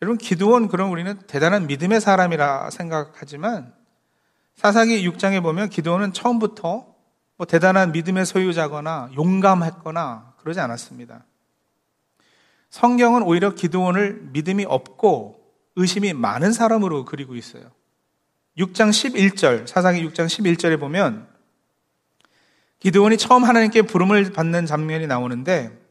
여러분, 0.04 0.18
기드온 0.18 0.68
그럼 0.68 0.92
우리는 0.92 1.18
대단한 1.28 1.66
믿음의 1.66 2.02
사람이라 2.02 2.72
생각하지만 2.72 3.74
사사기 4.54 5.10
6장에 5.10 5.42
보면 5.42 5.70
기드온은 5.70 6.12
처음부터 6.12 6.94
뭐 7.38 7.48
대단한 7.48 7.94
믿음의 7.94 8.26
소유자거나 8.26 9.12
용감했거나 9.16 10.34
그러지 10.40 10.60
않았습니다. 10.60 11.24
성경은 12.70 13.24
오히려 13.24 13.56
기드온을 13.56 14.32
믿음이 14.34 14.66
없고 14.66 15.40
의심이 15.78 16.12
많은 16.12 16.52
사람으로 16.52 17.06
그리고 17.06 17.38
있어요. 17.38 17.72
6장 18.58 18.90
11절, 18.90 19.68
사사기 19.68 20.06
6장 20.06 20.26
11절에 20.26 20.82
보면 20.82 21.30
기드온이 22.82 23.16
처음 23.18 23.46
하나님께 23.46 23.84
부름을 23.84 24.34
받는 24.34 24.66
장면이 24.66 25.08
나오는데 25.08 25.82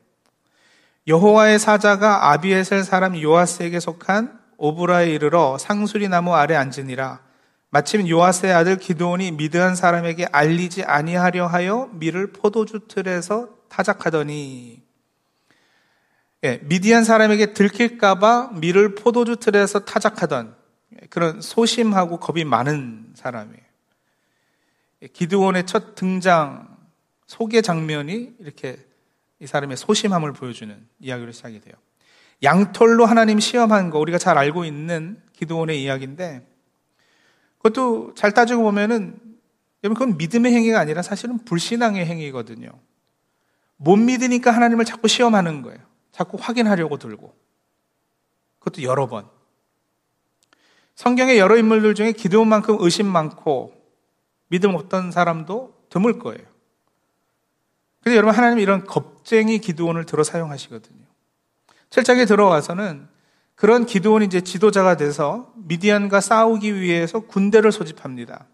여호와의 1.09 1.59
사자가 1.59 2.31
아비에셀 2.31 2.85
사람 2.85 3.21
요아스에게 3.21 3.81
속한 3.81 4.39
오브라에 4.57 5.11
이르러 5.11 5.59
상수리 5.59 6.09
나무 6.09 6.35
아래 6.35 6.55
앉으니라. 6.55 7.21
마침 7.71 8.09
요아스의 8.09 8.53
아들 8.53 8.77
기드온이 8.77 9.33
미드한 9.33 9.75
사람에게 9.75 10.27
알리지 10.31 10.85
아니하려 10.85 11.47
하여 11.47 11.91
밀을 11.95 12.33
포도주 12.33 12.87
틀에서 12.87 13.49
타작하더니 13.69 14.83
예, 16.45 16.61
미디안 16.65 17.05
사람에게 17.05 17.55
들킬까봐 17.55 18.51
밀을 18.55 18.95
포도주 18.95 19.37
틀에서 19.37 19.81
타작하던 19.81 20.55
그런 21.09 21.41
소심하고 21.41 22.19
겁이 22.19 22.45
많은 22.45 23.13
사람이에요. 23.15 23.63
예, 25.03 25.07
기드온의 25.09 25.67
첫 25.67 25.95
등장 25.95 26.77
소개 27.27 27.63
장면이 27.63 28.35
이렇게 28.39 28.77
이 29.43 29.47
사람의 29.49 29.77
소심함을 29.77 30.33
보여주는 30.33 30.87
이야기로 31.01 31.33
시작이 31.33 31.61
돼요. 31.61 31.75
양털로 32.45 33.05
하나님 33.07 33.41
시험한 33.41 33.91
거 33.91 33.99
우리가 33.99 34.17
잘 34.17 34.39
알고 34.39 34.65
있는 34.65 35.21
기도원의 35.33 35.83
이야기인데 35.83 36.47
그것도 37.59 38.15
잘 38.15 38.33
따지고 38.33 38.63
보면은 38.63 39.19
여러분 39.83 39.99
그건 39.99 40.17
믿음의 40.17 40.53
행위가 40.53 40.79
아니라 40.79 41.03
사실은 41.03 41.39
불신앙의 41.39 42.07
행위거든요. 42.07 42.69
못 43.79 43.97
믿으니까 43.97 44.53
하나님을 44.53 44.85
자꾸 44.85 45.09
시험하는 45.09 45.63
거예요. 45.63 45.81
자꾸 46.13 46.39
확인하려고 46.41 46.99
들고. 46.99 47.35
그것도 48.61 48.85
여러 48.85 49.09
번. 49.09 49.29
성경의 50.95 51.39
여러 51.39 51.57
인물들 51.57 51.97
중에 51.97 52.13
기도원만큼 52.13 52.77
의심 52.79 53.07
많고 53.07 53.75
믿음 54.47 54.77
없던 54.77 55.11
사람도 55.11 55.87
드물 55.89 56.21
거예요. 56.21 56.52
근데 58.03 58.17
여러분 58.17 58.35
하나님 58.35 58.59
이런 58.59 58.85
겁쟁이 58.85 59.59
기도원을 59.59 60.05
들어 60.07 60.25
사용하시거든요. 60.25 61.05
7장에 61.91 62.27
들어와서는 62.27 63.09
그런 63.55 63.87
기도원이 63.87 64.27
이제 64.27 64.41
지도자가 64.41 64.97
돼서 64.97 65.53
미디안과 65.57 66.21
싸우기 66.21 66.81
위해서 66.81 67.21
군대를 67.21 67.71
소집합니다. 67.71 68.47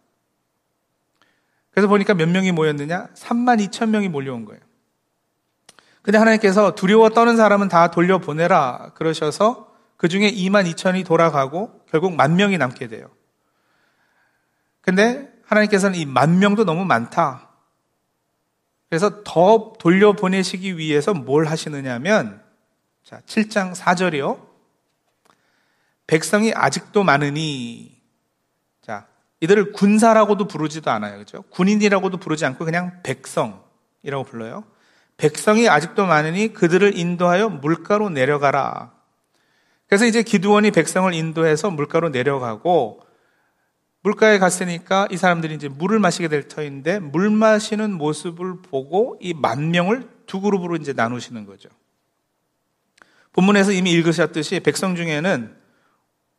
그래서 1.71 1.89
보니까 1.89 2.15
몇 2.15 2.29
명이 2.29 2.53
모였느냐? 2.53 3.09
3만 3.15 3.65
2천 3.69 3.91
명이 3.91 4.09
몰려온 4.09 4.45
거예요. 4.45 4.61
근데 6.03 6.19
하나님께서 6.19 6.75
두려워 6.75 7.09
떠는 7.11 7.37
사람은 7.37 7.69
다 7.69 7.91
돌려보내라 7.91 8.93
그러셔서 8.95 9.73
그 9.97 10.09
중에 10.09 10.31
2만 10.31 10.71
2천이 10.73 11.07
돌아가고 11.07 11.83
결국 11.91 12.15
만 12.15 12.37
명이 12.37 12.59
남게 12.59 12.89
돼요. 12.89 13.09
근데 14.81 15.33
하나님께서는 15.47 15.99
이 15.99 16.05
만 16.05 16.39
명도 16.39 16.65
너무 16.65 16.85
많다. 16.85 17.48
그래서 18.89 19.23
더 19.25 19.75
돌려보내시기 19.79 20.79
위해서 20.79 21.13
뭘 21.15 21.47
하시느냐면, 21.47 22.43
자, 23.05 23.21
7장 23.27 23.75
4절이요. 23.75 24.47
백성이 26.07 26.53
아직도 26.55 27.05
많으니, 27.05 28.01
자, 28.81 29.07
이들을 29.41 29.73
군사라고도 29.73 30.49
부르지도 30.49 30.91
않아요. 30.91 31.19
그죠? 31.19 31.43
군인이라고도 31.51 32.17
부르지 32.17 32.47
않고 32.47 32.65
그냥 32.65 33.03
백성이라고 33.03 34.25
불러요. 34.27 34.65
백성이 35.19 35.69
아직도 35.69 36.07
많으니 36.07 36.55
그들을 36.55 36.97
인도하여 36.97 37.49
물가로 37.51 38.09
내려가라. 38.09 38.93
그래서 39.89 40.07
이제 40.07 40.23
기두원이 40.23 40.71
백성을 40.71 41.13
인도해서 41.13 41.71
물가로 41.71 42.11
내려가고 42.11 43.03
물가에 44.09 44.39
갔으니까 44.39 45.07
이 45.11 45.19
사람들이 45.19 45.55
이제 45.55 45.69
물을 45.69 45.99
마시게 45.99 46.29
될 46.29 46.49
터인데 46.49 46.99
물 46.99 47.29
마시는 47.29 47.93
모습을 47.93 48.63
보고 48.63 49.19
이 49.21 49.35
만 49.35 49.71
명을 49.71 50.09
두 50.27 50.41
그룹으로 50.41 50.77
이제 50.77 50.95
나누시는 50.95 51.45
거죠. 51.45 51.69
본문에서 53.33 53.73
이미 53.73 53.93
읽으셨듯이 53.93 54.61
백성 54.61 54.97
중에는 54.97 55.55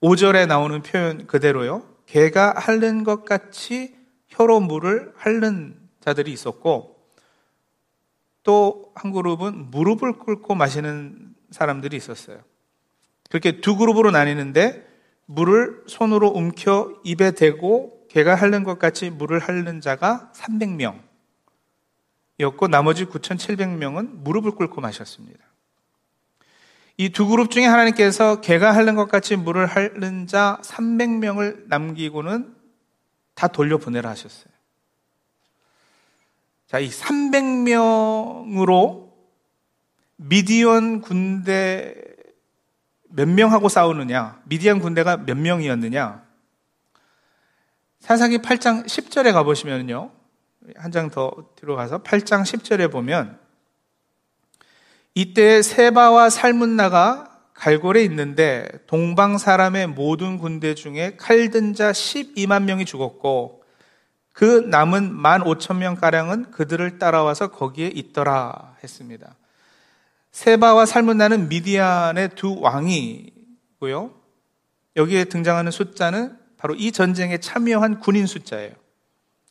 5절에 0.01 0.47
나오는 0.47 0.81
표현 0.81 1.27
그대로요. 1.27 1.83
개가 2.07 2.55
핥는 2.57 3.03
것 3.03 3.23
같이 3.23 3.95
혀로 4.29 4.61
물을 4.61 5.13
핥는 5.17 5.77
자들이 6.01 6.31
있었고 6.31 6.97
또 8.43 8.89
한 8.95 9.11
그룹은 9.11 9.69
무릎을 9.69 10.13
꿇고 10.13 10.55
마시는 10.55 11.35
사람들이 11.51 11.95
있었어요. 11.95 12.39
그렇게 13.29 13.61
두 13.61 13.77
그룹으로 13.77 14.11
나뉘는데 14.11 14.88
물을 15.31 15.83
손으로 15.85 16.29
움켜 16.29 16.91
입에 17.03 17.31
대고 17.31 18.07
개가 18.09 18.33
핥는 18.33 18.63
것 18.63 18.79
같이 18.79 19.11
물을 19.11 19.37
핥는 19.37 19.79
자가 19.79 20.31
300명이었고 20.35 20.99
나머지 22.71 23.05
9,700명은 23.05 24.23
무릎을 24.23 24.51
꿇고 24.51 24.81
마셨습니다. 24.81 25.37
이 26.97 27.09
두 27.09 27.27
그룹 27.27 27.51
중에 27.51 27.65
하나님께서 27.65 28.41
개가 28.41 28.71
핥는 28.73 28.95
것 28.95 29.07
같이 29.07 29.35
물을 29.35 29.67
핥는 29.67 30.25
자 30.25 30.59
300명을 30.63 31.67
남기고는 31.67 32.55
다 33.35 33.47
돌려보내라 33.47 34.09
하셨어요. 34.09 34.51
자, 36.65 36.79
이 36.79 36.89
300명으로 36.89 38.47
미디언 40.17 41.01
군대 41.01 42.08
몇 43.09 43.27
명하고 43.27 43.69
싸우느냐? 43.69 44.41
미디안 44.45 44.79
군대가 44.79 45.17
몇 45.17 45.37
명이었느냐? 45.37 46.23
사사기 47.99 48.37
8장 48.39 48.85
10절에 48.85 49.33
가보시면요. 49.33 50.11
한 50.75 50.91
장 50.91 51.09
더 51.09 51.31
뒤로 51.55 51.75
가서 51.75 52.03
8장 52.03 52.43
10절에 52.43 52.91
보면 52.91 53.39
이때 55.15 55.61
세바와 55.61 56.29
살문나가 56.29 57.25
갈골에 57.55 58.03
있는데 58.03 58.69
동방 58.87 59.37
사람의 59.37 59.87
모든 59.87 60.37
군대 60.37 60.75
중에 60.75 61.17
칼든 61.17 61.73
자 61.73 61.91
12만 61.91 62.63
명이 62.63 62.85
죽었고 62.85 63.63
그 64.31 64.61
남은 64.69 65.11
1만 65.13 65.43
5천 65.43 65.77
명 65.77 65.95
가량은 65.95 66.51
그들을 66.51 66.99
따라와서 66.99 67.47
거기에 67.49 67.87
있더라 67.87 68.77
했습니다. 68.83 69.35
세바와 70.31 70.85
살문나는 70.85 71.49
미디안의 71.49 72.29
두 72.35 72.59
왕이고요. 72.59 74.13
여기에 74.95 75.25
등장하는 75.25 75.71
숫자는 75.71 76.37
바로 76.57 76.75
이 76.75 76.91
전쟁에 76.91 77.37
참여한 77.37 77.99
군인 77.99 78.25
숫자예요. 78.27 78.73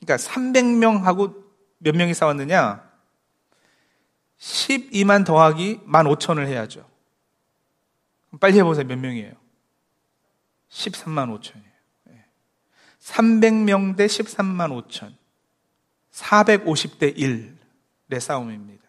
그러니까 0.00 0.16
300명하고 0.16 1.44
몇 1.78 1.96
명이 1.96 2.14
싸웠느냐? 2.14 2.88
12만 4.38 5.24
더하기 5.24 5.80
1만 5.86 6.16
5천을 6.16 6.46
해야죠. 6.46 6.88
빨리 8.40 8.58
해보세요. 8.58 8.86
몇 8.86 8.98
명이에요? 8.98 9.32
13만 10.70 11.40
5천이에요. 11.40 11.68
300명 13.00 13.96
대 13.96 14.06
13만 14.06 14.86
5천. 14.88 15.14
450대 16.12 17.16
1의 17.16 18.20
싸움입니다. 18.20 18.88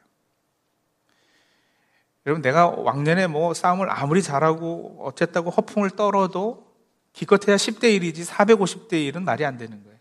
여러분, 2.25 2.41
내가 2.41 2.67
왕년에 2.67 3.27
뭐 3.27 3.53
싸움을 3.53 3.89
아무리 3.89 4.21
잘하고 4.21 4.99
어쨌다고 5.01 5.49
허풍을 5.49 5.91
떨어도 5.91 6.67
기껏해야 7.13 7.55
10대 7.55 7.99
1이지 7.99 8.25
450대 8.25 8.93
1은 9.12 9.23
말이 9.23 9.45
안 9.45 9.58
되는 9.58 9.84
거예요. 9.84 9.97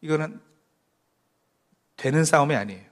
이거는 0.00 0.40
되는 1.96 2.24
싸움이 2.24 2.54
아니에요. 2.54 2.84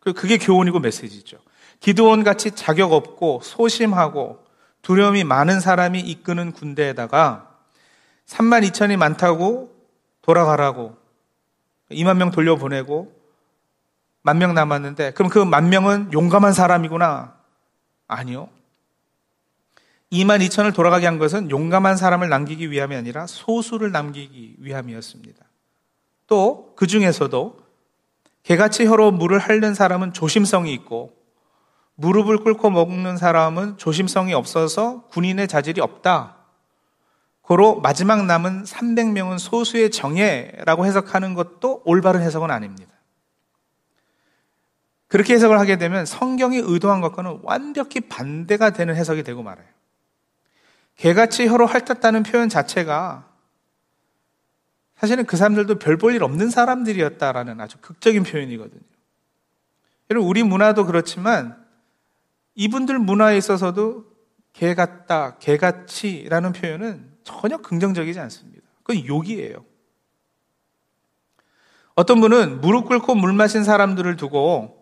그게 0.00 0.38
교훈이고 0.38 0.80
메시지죠. 0.80 1.38
기도원 1.80 2.24
같이 2.24 2.50
자격 2.52 2.92
없고 2.92 3.40
소심하고 3.42 4.44
두려움이 4.82 5.24
많은 5.24 5.60
사람이 5.60 6.00
이끄는 6.00 6.52
군대에다가 6.52 7.58
3만 8.26 8.68
2천이 8.68 8.96
많다고 8.96 9.74
돌아가라고 10.22 10.96
2만 11.90 12.16
명 12.16 12.30
돌려보내고 12.30 13.17
만 14.28 14.38
명 14.38 14.54
남았는데 14.54 15.12
그럼 15.12 15.30
그 15.30 15.44
만 15.44 15.68
명은 15.70 16.12
용감한 16.12 16.52
사람이구나. 16.52 17.34
아니요. 18.06 18.48
2만 20.12 20.44
2천을 20.46 20.74
돌아가게 20.74 21.06
한 21.06 21.18
것은 21.18 21.50
용감한 21.50 21.96
사람을 21.96 22.28
남기기 22.28 22.70
위함이 22.70 22.96
아니라 22.96 23.26
소수를 23.26 23.92
남기기 23.92 24.56
위함이었습니다. 24.58 25.44
또 26.26 26.74
그 26.76 26.86
중에서도 26.86 27.58
개같이 28.44 28.86
혀로 28.86 29.10
물을 29.10 29.38
핥는 29.38 29.74
사람은 29.74 30.12
조심성이 30.12 30.72
있고 30.74 31.12
무릎을 31.96 32.38
꿇고 32.38 32.70
먹는 32.70 33.16
사람은 33.16 33.76
조심성이 33.78 34.32
없어서 34.32 35.02
군인의 35.10 35.48
자질이 35.48 35.80
없다. 35.80 36.36
고로 37.42 37.80
마지막 37.80 38.24
남은 38.26 38.64
300명은 38.64 39.38
소수의 39.38 39.90
정예라고 39.90 40.86
해석하는 40.86 41.34
것도 41.34 41.82
올바른 41.84 42.20
해석은 42.22 42.50
아닙니다. 42.50 42.92
그렇게 45.08 45.34
해석을 45.34 45.58
하게 45.58 45.76
되면 45.78 46.06
성경이 46.06 46.58
의도한 46.58 47.00
것과는 47.00 47.40
완벽히 47.42 48.00
반대가 48.00 48.70
되는 48.70 48.94
해석이 48.94 49.22
되고 49.22 49.42
말아요. 49.42 49.66
개같이 50.96 51.46
혀로 51.46 51.66
핥았다는 51.66 52.22
표현 52.24 52.48
자체가 52.48 53.26
사실은 54.96 55.24
그 55.24 55.36
사람들도 55.36 55.78
별 55.78 55.96
볼 55.96 56.14
일 56.14 56.22
없는 56.22 56.50
사람들이었다라는 56.50 57.60
아주 57.60 57.78
극적인 57.80 58.24
표현이거든요. 58.24 58.80
여러분, 60.10 60.28
우리 60.28 60.42
문화도 60.42 60.86
그렇지만 60.86 61.64
이분들 62.54 62.98
문화에 62.98 63.36
있어서도 63.36 64.04
개 64.52 64.74
같다, 64.74 65.38
개 65.38 65.56
같이라는 65.56 66.52
표현은 66.52 67.12
전혀 67.22 67.58
긍정적이지 67.58 68.18
않습니다. 68.18 68.66
그건 68.82 69.06
욕이에요. 69.06 69.64
어떤 71.94 72.20
분은 72.20 72.60
무릎 72.60 72.86
꿇고 72.86 73.14
물 73.14 73.32
마신 73.32 73.62
사람들을 73.64 74.16
두고 74.16 74.77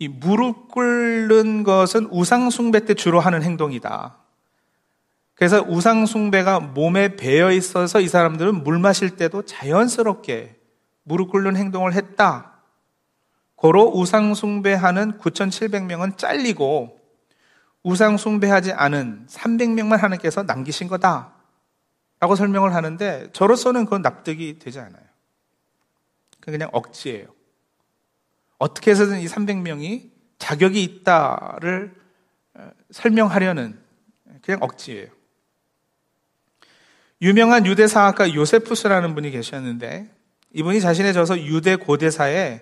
이 0.00 0.08
무릎 0.08 0.68
꿇는 0.68 1.62
것은 1.62 2.08
우상숭배 2.10 2.86
때 2.86 2.94
주로 2.94 3.20
하는 3.20 3.42
행동이다. 3.42 4.16
그래서 5.34 5.62
우상숭배가 5.62 6.60
몸에 6.60 7.16
배어 7.16 7.52
있어서 7.52 8.00
이 8.00 8.08
사람들은 8.08 8.64
물 8.64 8.78
마실 8.78 9.16
때도 9.16 9.42
자연스럽게 9.42 10.58
무릎 11.02 11.30
꿇는 11.30 11.56
행동을 11.56 11.92
했다. 11.92 12.62
고로 13.56 13.90
우상숭배하는 13.94 15.18
9,700명은 15.18 16.16
잘리고 16.16 16.98
우상숭배하지 17.82 18.72
않은 18.72 19.26
300명만 19.28 19.98
하나님께서 19.98 20.44
남기신 20.44 20.88
거다. 20.88 21.34
라고 22.20 22.36
설명을 22.36 22.74
하는데 22.74 23.28
저로서는 23.32 23.84
그건 23.84 24.00
납득이 24.00 24.58
되지 24.58 24.80
않아요. 24.80 25.04
그냥 26.40 26.70
억지예요. 26.72 27.39
어떻게 28.60 28.90
해서든 28.90 29.20
이 29.20 29.26
300명이 29.26 30.10
자격이 30.38 30.82
있다를 30.82 31.94
어, 32.54 32.70
설명하려는 32.90 33.78
그냥 34.42 34.62
억지예요. 34.62 35.08
유명한 37.22 37.66
유대 37.66 37.86
사학가 37.86 38.34
요세푸스라는 38.34 39.14
분이 39.14 39.30
계셨는데 39.30 40.10
이분이 40.52 40.80
자신의 40.80 41.14
저서 41.14 41.40
유대 41.40 41.76
고대사에 41.76 42.60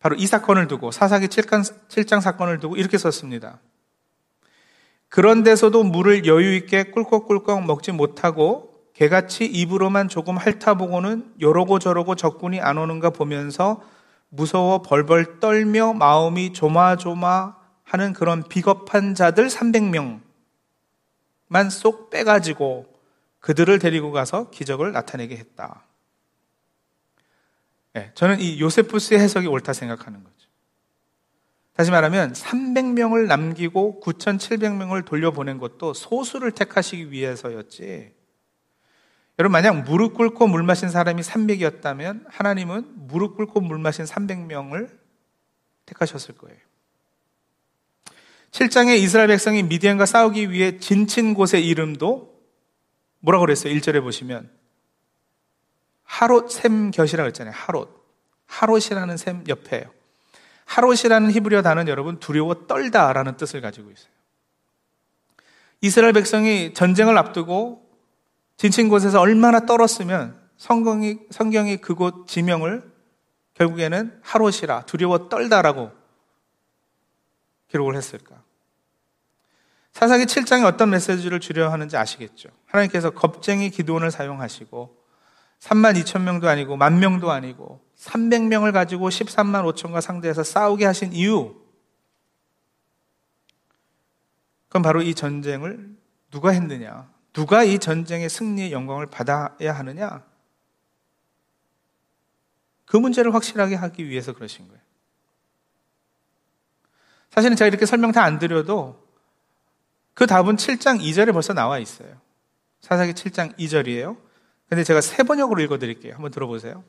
바로 0.00 0.16
이 0.16 0.26
사건을 0.26 0.68
두고 0.68 0.90
사사기 0.90 1.28
7장 1.28 2.20
사건을 2.20 2.60
두고 2.60 2.76
이렇게 2.76 2.98
썼습니다. 2.98 3.58
그런데서도 5.08 5.82
물을 5.82 6.26
여유 6.26 6.54
있게 6.56 6.84
꿀꺽꿀꺽 6.84 7.64
먹지 7.64 7.92
못하고 7.92 8.84
개같이 8.92 9.46
입으로만 9.46 10.08
조금 10.08 10.36
핥아보고는 10.36 11.36
요러고 11.40 11.78
저러고 11.78 12.16
적군이 12.16 12.60
안 12.60 12.76
오는가 12.76 13.10
보면서 13.10 13.82
무서워 14.30 14.82
벌벌 14.82 15.40
떨며 15.40 15.92
마음이 15.92 16.52
조마조마하는 16.52 18.12
그런 18.14 18.42
비겁한 18.42 19.14
자들 19.14 19.48
300명만 19.48 20.20
쏙 21.70 22.10
빼가지고 22.10 22.86
그들을 23.40 23.78
데리고 23.78 24.12
가서 24.12 24.50
기적을 24.50 24.92
나타내게 24.92 25.36
했다. 25.36 25.84
네, 27.92 28.12
저는 28.14 28.40
이 28.40 28.60
요세푸스의 28.60 29.18
해석이 29.20 29.48
옳다 29.48 29.72
생각하는 29.72 30.22
거죠. 30.22 30.48
다시 31.74 31.90
말하면 31.90 32.32
300명을 32.32 33.26
남기고 33.26 34.00
9,700명을 34.04 35.04
돌려보낸 35.04 35.58
것도 35.58 35.94
소수를 35.94 36.52
택하시기 36.52 37.10
위해서였지. 37.10 38.19
여러분, 39.40 39.52
만약 39.52 39.84
무릎 39.84 40.12
꿇고 40.16 40.48
물 40.48 40.62
마신 40.62 40.90
사람이 40.90 41.22
300이었다면 41.22 42.26
하나님은 42.28 43.06
무릎 43.08 43.38
꿇고 43.38 43.62
물 43.62 43.78
마신 43.78 44.04
300명을 44.04 44.90
택하셨을 45.86 46.36
거예요. 46.36 46.58
7장에 48.50 48.98
이스라엘 48.98 49.28
백성이 49.28 49.62
미디안과 49.62 50.04
싸우기 50.04 50.50
위해 50.50 50.76
진친 50.78 51.32
곳의 51.32 51.66
이름도 51.66 52.38
뭐라고 53.20 53.46
그랬어요? 53.46 53.72
1절에 53.72 54.02
보시면 54.02 54.50
하롯 56.02 56.50
샘 56.50 56.90
곁이라고 56.90 57.28
했잖아요. 57.28 57.54
하롯. 57.56 57.98
하롯이라는 58.44 59.16
샘 59.16 59.42
옆에요. 59.48 59.84
하롯이라는 60.66 61.30
히브리어 61.30 61.62
단어는 61.62 61.88
여러분 61.88 62.20
두려워 62.20 62.66
떨다라는 62.66 63.38
뜻을 63.38 63.62
가지고 63.62 63.90
있어요. 63.90 64.10
이스라엘 65.80 66.12
백성이 66.12 66.74
전쟁을 66.74 67.16
앞두고 67.16 67.89
진친 68.60 68.90
곳에서 68.90 69.22
얼마나 69.22 69.64
떨었으면 69.64 70.38
성경이, 70.58 71.20
성경이 71.30 71.78
그곳 71.78 72.28
지명을 72.28 72.92
결국에는 73.54 74.20
하롯이라 74.22 74.82
두려워 74.82 75.30
떨다라고 75.30 75.90
기록을 77.68 77.96
했을까? 77.96 78.42
사사기 79.92 80.26
7장에 80.26 80.66
어떤 80.66 80.90
메시지를 80.90 81.40
주려 81.40 81.72
하는지 81.72 81.96
아시겠죠? 81.96 82.50
하나님께서 82.66 83.12
겁쟁이 83.12 83.70
기도원을 83.70 84.10
사용하시고 84.10 84.94
3만 85.60 85.98
2천 86.02 86.20
명도 86.20 86.46
아니고 86.46 86.76
만 86.76 86.98
명도 86.98 87.30
아니고 87.30 87.80
300명을 87.96 88.74
가지고 88.74 89.08
13만 89.08 89.64
5천과 89.72 90.02
상대해서 90.02 90.44
싸우게 90.44 90.84
하신 90.84 91.14
이유 91.14 91.56
그럼 94.68 94.82
바로 94.82 95.00
이 95.00 95.14
전쟁을 95.14 95.96
누가 96.30 96.50
했느냐? 96.50 97.19
누가 97.32 97.62
이 97.62 97.78
전쟁의 97.78 98.28
승리의 98.28 98.72
영광을 98.72 99.06
받아야 99.06 99.72
하느냐? 99.72 100.24
그 102.86 102.96
문제를 102.96 103.32
확실하게 103.34 103.76
하기 103.76 104.08
위해서 104.08 104.32
그러신 104.32 104.66
거예요. 104.66 104.80
사실은 107.30 107.56
제가 107.56 107.68
이렇게 107.68 107.86
설명 107.86 108.10
다 108.12 108.24
안 108.24 108.38
드려도 108.38 109.08
그 110.14 110.26
답은 110.26 110.56
7장 110.56 111.00
2절에 111.00 111.32
벌써 111.32 111.52
나와 111.54 111.78
있어요. 111.78 112.20
사사기 112.80 113.12
7장 113.12 113.56
2절이에요. 113.56 114.18
근데 114.68 114.84
제가 114.84 115.00
세 115.00 115.22
번역으로 115.22 115.60
읽어 115.62 115.78
드릴게요. 115.78 116.14
한번 116.14 116.30
들어보세요. 116.30 116.84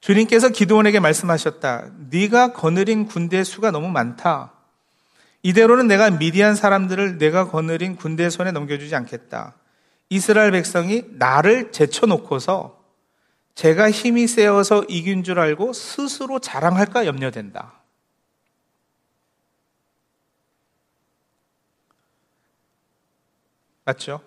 주님께서 0.00 0.48
기도원에게 0.48 1.00
말씀하셨다. 1.00 1.90
네가 2.10 2.52
거느린 2.52 3.06
군대 3.06 3.44
수가 3.44 3.70
너무 3.70 3.88
많다. 3.90 4.51
이대로는 5.42 5.88
내가 5.88 6.10
미디안 6.10 6.54
사람들을 6.54 7.18
내가 7.18 7.48
거느린 7.48 7.96
군대 7.96 8.30
손에 8.30 8.52
넘겨주지 8.52 8.94
않겠다. 8.94 9.56
이스라엘 10.08 10.52
백성이 10.52 11.04
나를 11.10 11.72
제쳐놓고서 11.72 12.80
제가 13.54 13.90
힘이 13.90 14.26
세어서 14.26 14.84
이긴 14.88 15.24
줄 15.24 15.38
알고 15.38 15.72
스스로 15.72 16.38
자랑할까 16.38 17.06
염려된다. 17.06 17.82
맞죠? 23.84 24.20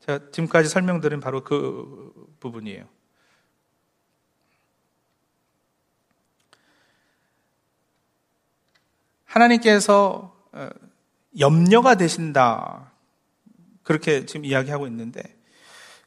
제가 0.00 0.30
지금까지 0.30 0.68
설명드린 0.68 1.20
바로 1.20 1.42
그 1.42 2.12
부분이에요. 2.38 2.93
하나님께서 9.34 10.32
어, 10.52 10.68
염려가 11.38 11.96
되신다. 11.96 12.92
그렇게 13.82 14.24
지금 14.26 14.44
이야기하고 14.44 14.86
있는데 14.86 15.22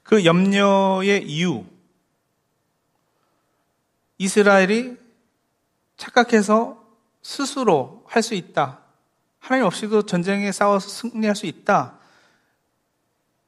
그 0.02 0.24
염려의 0.24 1.28
이유 1.28 1.66
이스라엘이 4.18 4.98
착각해서 5.98 6.84
스스로 7.22 8.04
할 8.08 8.24
수 8.24 8.34
있다. 8.34 8.80
하나님 9.40 9.66
없이도 9.66 10.04
전쟁에 10.04 10.52
싸워서 10.52 10.88
승리할 10.88 11.36
수 11.36 11.46
있다. 11.46 12.00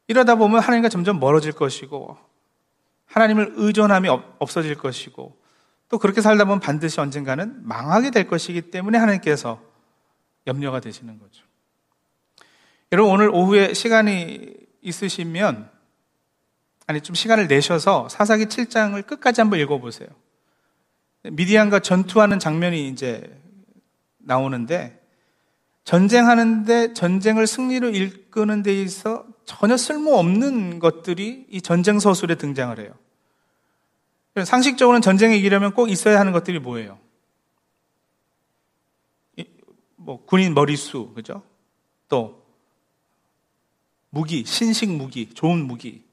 이러다 0.08 0.36
보면 0.36 0.60
하나님과 0.60 0.90
점점 0.90 1.20
멀어질 1.20 1.54
것이고 1.54 2.18
하나님을 3.06 3.54
의존함이 3.56 4.10
없어질 4.40 4.76
것이고 4.76 5.40
또 5.88 5.98
그렇게 5.98 6.22
살다 6.22 6.44
보면 6.46 6.60
반드시 6.60 7.00
언젠가는 7.00 7.66
망하게 7.66 8.12
될 8.12 8.28
것이기 8.28 8.70
때문에 8.70 8.98
하나님께서 8.98 9.69
염려가 10.48 10.80
되시는 10.80 11.20
거죠. 11.20 11.44
여러분 12.92 13.14
오늘 13.14 13.30
오후에 13.30 13.74
시간이 13.74 14.54
있으시면 14.82 15.70
아니 16.88 17.02
좀 17.02 17.14
시간을 17.14 17.48
내셔서 17.48 18.10
사사기 18.10 18.46
7장을 18.46 19.06
끝까지 19.06 19.42
한번 19.42 19.60
읽어보세요. 19.60 20.10
미디안과 21.24 21.80
전투하는 21.80 22.40
장면이 22.40 22.88
이제 22.88 23.40
나오는데 24.18 25.00
전쟁하는데 25.84 26.94
전쟁을 26.94 27.48
승리로 27.48 27.90
이끄는 27.90 28.64
데 28.64 28.80
있어 28.82 29.26
전혀 29.46 29.76
쓸모없는 29.76 30.80
것들이 30.80 31.48
이 31.50 31.62
전쟁 31.62 32.00
서술에 32.00 32.36
등장을 32.36 32.80
해요. 32.80 32.94
상식적으로는 34.44 35.02
전쟁에 35.02 35.36
이기려면 35.36 35.74
꼭 35.74 35.90
있어야 35.90 36.20
하는 36.20 36.32
것들이 36.32 36.60
뭐예요? 36.60 37.00
뭐 40.10 40.26
군인 40.26 40.56
머리수, 40.56 41.12
그죠? 41.14 41.44
또 42.08 42.44
무기, 44.10 44.44
신식 44.44 44.90
무기, 44.90 45.32
좋은 45.32 45.64
무기. 45.64 46.04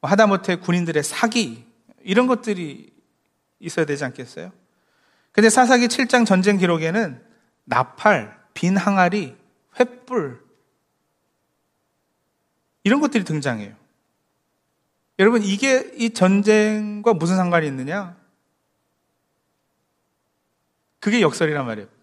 뭐 0.00 0.10
하다못해 0.10 0.56
군인들의 0.56 1.04
사기 1.04 1.64
이런 2.02 2.26
것들이 2.26 2.92
있어야 3.60 3.86
되지 3.86 4.04
않겠어요? 4.06 4.50
근데 5.30 5.48
사사기 5.50 5.86
7장 5.86 6.26
전쟁 6.26 6.58
기록에는 6.58 7.24
나팔, 7.62 8.44
빈 8.54 8.76
항아리, 8.76 9.36
횃불 9.76 10.40
이런 12.82 12.98
것들이 12.98 13.22
등장해요. 13.22 13.76
여러분 15.20 15.44
이게 15.44 15.92
이 15.94 16.10
전쟁과 16.10 17.14
무슨 17.14 17.36
상관이 17.36 17.68
있느냐? 17.68 18.16
그게 20.98 21.20
역설이란 21.20 21.66
말이에요. 21.66 21.95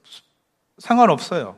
상관없어요. 0.78 1.58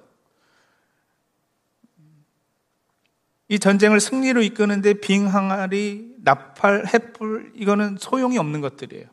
이 3.47 3.60
전쟁을 3.60 3.99
승리로 3.99 4.41
이끄는데 4.41 4.95
빙 4.95 5.28
항아리, 5.28 6.15
나팔, 6.19 6.88
햇불, 6.88 7.51
이거는 7.56 7.97
소용이 7.99 8.38
없는 8.38 8.62
것들이에요. 8.62 9.06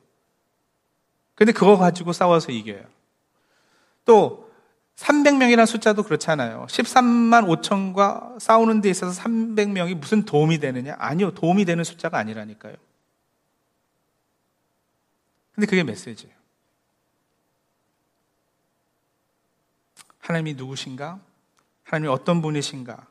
근데 1.34 1.52
그거 1.52 1.76
가지고 1.76 2.12
싸워서 2.12 2.52
이겨요. 2.52 2.84
또, 4.04 4.50
300명이라는 4.96 5.66
숫자도 5.66 6.02
그렇잖아요. 6.02 6.66
13만 6.68 7.62
5천과 7.62 8.40
싸우는 8.40 8.80
데 8.80 8.90
있어서 8.90 9.20
300명이 9.22 9.94
무슨 9.94 10.24
도움이 10.24 10.58
되느냐? 10.58 10.94
아니요. 10.98 11.32
도움이 11.32 11.64
되는 11.64 11.82
숫자가 11.82 12.18
아니라니까요. 12.18 12.74
근데 15.54 15.66
그게 15.66 15.82
메시지예요. 15.82 16.34
하나님이 20.22 20.54
누구신가? 20.54 21.20
하나님이 21.82 22.10
어떤 22.10 22.40
분이신가? 22.40 23.06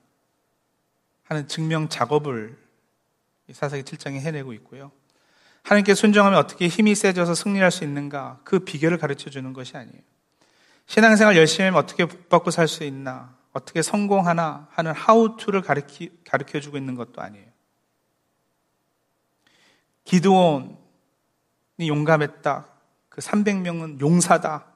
하는 1.26 1.48
증명 1.48 1.88
작업을 1.88 2.58
사사기 3.52 3.84
7장에 3.84 4.20
해내고 4.20 4.54
있고요. 4.54 4.92
하나님께 5.64 5.94
순종하면 5.94 6.40
어떻게 6.40 6.68
힘이 6.68 6.96
세져서 6.96 7.36
승리할 7.36 7.70
수 7.70 7.84
있는가? 7.84 8.40
그 8.44 8.60
비결을 8.60 8.98
가르쳐 8.98 9.30
주는 9.30 9.54
것이 9.54 9.78
아니에요. 9.78 10.02
신앙생활 10.88 11.38
열심히 11.38 11.66
하면 11.66 11.82
어떻게 11.82 12.06
복받고 12.06 12.50
살 12.50 12.68
수 12.68 12.84
있나? 12.84 13.38
어떻게 13.54 13.82
성공하나? 13.82 14.68
하는 14.72 14.94
하우투를 14.94 15.62
가르쳐 15.62 16.60
주고 16.60 16.78
있는 16.78 16.96
것도 16.96 17.22
아니에요. 17.22 17.48
기드온이 20.06 20.78
용감했다. 21.88 22.68
그 23.10 23.22
300명은 23.22 24.00
용사다. 24.00 24.71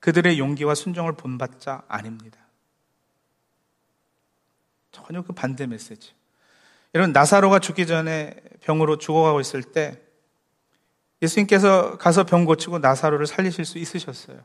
그들의 0.00 0.38
용기와 0.38 0.74
순종을 0.74 1.12
본받자 1.12 1.82
아닙니다. 1.88 2.38
전혀 4.92 5.22
그 5.22 5.32
반대 5.32 5.66
메시지. 5.66 6.12
여러분, 6.94 7.12
나사로가 7.12 7.58
죽기 7.60 7.86
전에 7.86 8.34
병으로 8.62 8.98
죽어가고 8.98 9.40
있을 9.40 9.62
때 9.62 10.00
예수님께서 11.22 11.98
가서 11.98 12.24
병 12.24 12.44
고치고 12.44 12.78
나사로를 12.78 13.26
살리실 13.26 13.64
수 13.64 13.78
있으셨어요. 13.78 14.40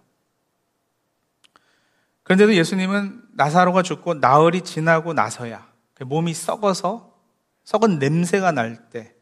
그런데도 2.24 2.54
예수님은 2.56 3.24
나사로가 3.34 3.82
죽고 3.82 4.16
나흘이 4.16 4.62
지나고 4.62 5.14
나서야 5.14 5.72
그 5.94 6.04
몸이 6.04 6.34
썩어서 6.34 7.16
썩은 7.64 8.00
냄새가 8.00 8.52
날 8.52 8.90
때 8.90 9.16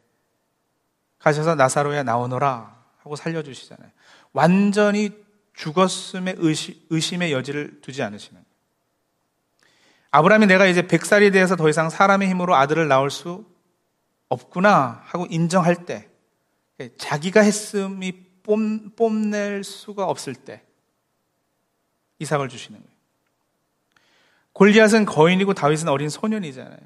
가셔서 1.24 1.54
나사로야 1.54 2.02
나오너라 2.02 2.84
하고 2.98 3.16
살려주시잖아요. 3.16 3.90
완전히 4.34 5.23
죽었음의 5.54 6.36
의심, 6.38 7.22
의 7.22 7.32
여지를 7.32 7.80
두지 7.80 8.02
않으시는. 8.02 8.44
아브라함이 10.10 10.46
내가 10.46 10.66
이제 10.66 10.86
백살이 10.86 11.30
되어서 11.30 11.56
더 11.56 11.68
이상 11.68 11.90
사람의 11.90 12.28
힘으로 12.28 12.54
아들을 12.54 12.86
낳을 12.86 13.10
수 13.10 13.44
없구나 14.28 15.02
하고 15.04 15.26
인정할 15.26 15.86
때 15.86 16.08
자기가 16.98 17.40
했음이 17.40 18.12
뽐 18.44 19.10
낼 19.10 19.64
수가 19.64 20.04
없을 20.04 20.34
때 20.34 20.62
이삭을 22.18 22.48
주시는 22.48 22.78
거예요. 22.78 22.94
골리앗은 24.52 25.04
거인이고 25.06 25.54
다윗은 25.54 25.88
어린 25.88 26.08
소년이잖아요. 26.08 26.78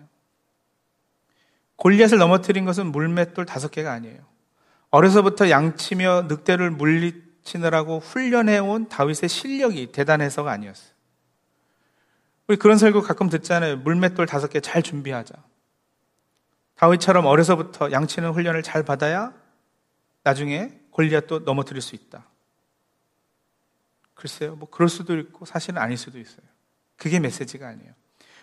골리앗을 1.77 2.19
넘어뜨린 2.19 2.65
것은 2.65 2.87
물맷돌 2.93 3.45
다섯 3.45 3.71
개가 3.71 3.93
아니에요. 3.93 4.21
어려서부터 4.91 5.51
양치며 5.51 6.27
늑대를 6.29 6.71
물리 6.71 7.28
치느라고 7.49 7.99
훈련해온 8.01 8.89
다윗의 8.91 9.29
실력이 9.31 9.93
대단해서가 9.93 10.51
아니었어요. 10.53 10.93
우리 12.47 12.57
그런 12.57 12.77
설교 12.77 13.01
가끔 13.03 13.29
듣잖아요. 13.29 13.79
물맷돌 13.79 14.27
다섯 14.27 14.49
개 14.49 14.61
잘 14.61 14.83
준비하자. 14.83 15.35
다윗처럼 16.77 17.25
어려서부터 17.27 17.91
양치는 17.91 18.33
훈련을 18.33 18.63
잘 18.63 18.83
받아야 18.83 19.33
나중에 20.23 20.79
골리앗도 20.91 21.41
넘어뜨릴 21.41 21.81
수 21.81 21.95
있다. 21.95 22.27
글쎄요, 24.15 24.57
뭐 24.57 24.69
그럴 24.71 24.89
수도 24.89 25.17
있고 25.19 25.45
사실은 25.45 25.81
아닐 25.81 25.97
수도 25.97 26.19
있어요. 26.19 26.47
그게 26.97 27.19
메시지가 27.19 27.67
아니에요. 27.67 27.93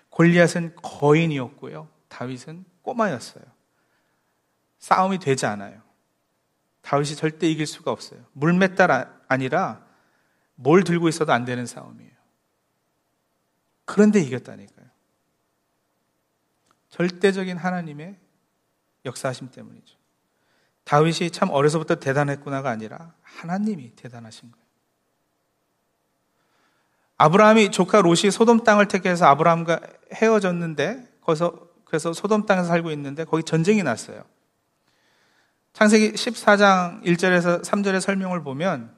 골리앗은 0.10 0.76
거인이었고요. 0.82 1.89
다윗은 2.08 2.65
꼬마였어요. 2.82 3.44
싸움이 4.80 5.20
되지 5.20 5.46
않아요. 5.46 5.85
다윗이 6.86 7.15
절대 7.15 7.50
이길 7.50 7.65
수가 7.65 7.91
없어요. 7.91 8.24
물맷달 8.34 8.91
아, 8.91 9.12
아니라 9.28 9.84
뭘 10.54 10.84
들고 10.84 11.10
있어도 11.10 11.34
안 11.34 11.43
되는 11.43 11.65
싸움이에요. 11.65 12.12
그런데 13.86 14.21
이겼다니까요. 14.21 14.86
절대적인 16.89 17.58
하나님의 17.58 18.15
역사하심 19.04 19.50
때문이죠. 19.50 19.98
다윗이 20.84 21.32
참 21.32 21.50
어려서부터 21.50 21.95
대단했구나가 21.95 22.69
아니라 22.69 23.15
하나님이 23.24 23.95
대단하신 23.95 24.52
거예요. 24.52 24.65
아브라함이 27.17 27.71
조카 27.71 28.02
롯이 28.02 28.30
소돔 28.32 28.63
땅을 28.63 28.88
택해서 28.88 29.26
아브라함과 29.26 29.80
헤어졌는데 30.13 31.17
거기서 31.21 31.67
그래서 31.86 32.13
소돔 32.13 32.45
땅에서 32.45 32.67
살고 32.67 32.91
있는데 32.91 33.24
거기 33.24 33.41
전쟁이 33.41 33.82
났어요. 33.82 34.24
창세기 35.76 36.14
14장 36.14 37.04
1절에서 37.04 37.62
3절의 37.62 38.00
설명을 38.00 38.44
보면 38.44 38.96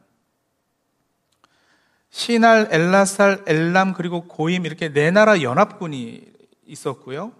시날, 2.11 2.67
엘라살, 2.69 3.45
엘람 3.47 3.93
그리고 3.93 4.27
고임 4.27 4.63
이렇게 4.63 4.93
네 4.93 5.09
나라 5.09 5.41
연합군이 5.41 6.21
있었고요. 6.67 7.33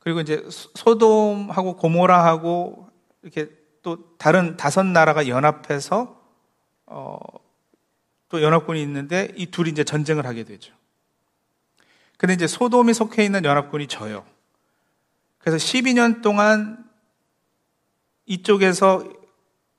그리고 0.00 0.18
이제 0.18 0.44
소돔하고 0.48 1.76
고모라하고 1.76 2.88
이렇게 3.22 3.50
또 3.82 4.16
다른 4.18 4.56
다섯 4.56 4.82
나라가 4.82 5.28
연합해서 5.28 6.20
어, 6.86 7.18
또 8.30 8.42
연합군이 8.42 8.82
있는데 8.82 9.32
이 9.36 9.46
둘이 9.46 9.70
이제 9.70 9.84
전쟁을 9.84 10.26
하게 10.26 10.42
되죠. 10.42 10.74
근데 12.16 12.34
이제 12.34 12.48
소돔이 12.48 12.94
속해 12.94 13.24
있는 13.24 13.44
연합군이 13.44 13.86
져요. 13.86 14.26
그래서 15.38 15.56
12년 15.56 16.20
동안 16.20 16.89
이쪽에서 18.30 19.02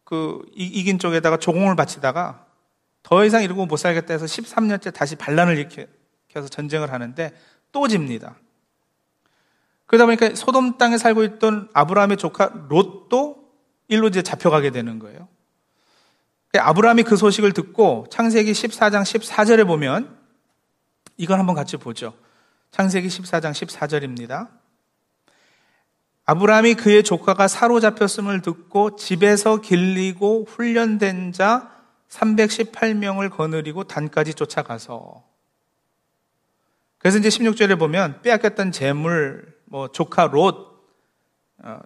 그 0.03 0.41
이긴 0.53 0.99
쪽에다가 0.99 1.37
조공을 1.37 1.77
바치다가 1.77 2.45
더 3.01 3.23
이상 3.23 3.43
이러고 3.43 3.65
못 3.65 3.77
살겠다 3.77 4.13
해서 4.13 4.25
13년째 4.25 4.93
다시 4.93 5.15
반란을 5.15 5.57
일으켜서 5.57 6.49
전쟁을 6.49 6.91
하는데 6.91 7.31
또 7.71 7.87
집니다. 7.87 8.35
그러다 9.85 10.05
보니까 10.05 10.35
소돔 10.35 10.77
땅에 10.77 10.97
살고 10.97 11.23
있던 11.23 11.69
아브라함의 11.73 12.17
조카 12.17 12.51
롯도 12.67 13.41
일로 13.87 14.09
이제 14.09 14.21
잡혀가게 14.21 14.71
되는 14.71 14.99
거예요. 14.99 15.29
아브라함이 16.57 17.03
그 17.03 17.15
소식을 17.15 17.53
듣고 17.53 18.05
창세기 18.11 18.51
14장 18.51 19.03
14절에 19.03 19.65
보면 19.65 20.17
이걸 21.15 21.39
한번 21.39 21.55
같이 21.55 21.77
보죠. 21.77 22.13
창세기 22.71 23.07
14장 23.07 23.51
14절입니다. 23.51 24.60
아브라함이 26.31 26.75
그의 26.75 27.03
조카가 27.03 27.49
사로잡혔음을 27.49 28.41
듣고 28.41 28.95
집에서 28.95 29.59
길리고 29.59 30.45
훈련된 30.47 31.33
자 31.33 31.69
318명을 32.07 33.29
거느리고 33.29 33.83
단까지 33.83 34.35
쫓아가서 34.35 35.25
그래서 36.99 37.17
이제 37.17 37.27
16절에 37.27 37.77
보면 37.77 38.21
빼앗겼던 38.21 38.71
재물, 38.71 39.57
뭐 39.65 39.89
조카 39.89 40.27
롯, 40.27 40.87
어, 41.63 41.79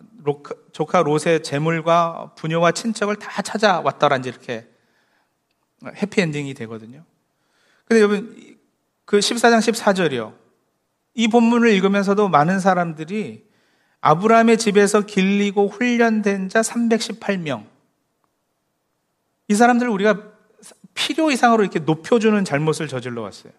조카 0.72 1.02
롯의 1.02 1.42
재물과 1.42 2.36
부녀와 2.36 2.74
친척을 2.74 3.16
다 3.16 3.42
찾아왔더라 3.42 4.18
이제 4.18 4.30
이렇게 4.30 4.70
해피엔딩이 5.84 6.54
되거든요. 6.54 7.04
근데 7.86 8.00
여러분 8.00 8.58
그 9.06 9.18
14장 9.18 9.58
14절이요. 9.58 10.36
이 11.16 11.30
본문을 11.30 11.72
읽으면서도 11.72 12.30
많은 12.30 12.60
사람들이 12.60 13.45
아브라함의 14.06 14.60
집에서 14.60 15.02
길리고 15.02 15.68
훈련된 15.68 16.48
자 16.50 16.62
318명. 16.62 17.66
이 19.48 19.56
사람들을 19.56 19.92
우리가 19.92 20.22
필요 20.94 21.32
이상으로 21.32 21.64
이렇게 21.64 21.80
높여주는 21.80 22.46
잘못을 22.46 22.88
저질러 22.88 23.24
왔어요. 23.24 23.52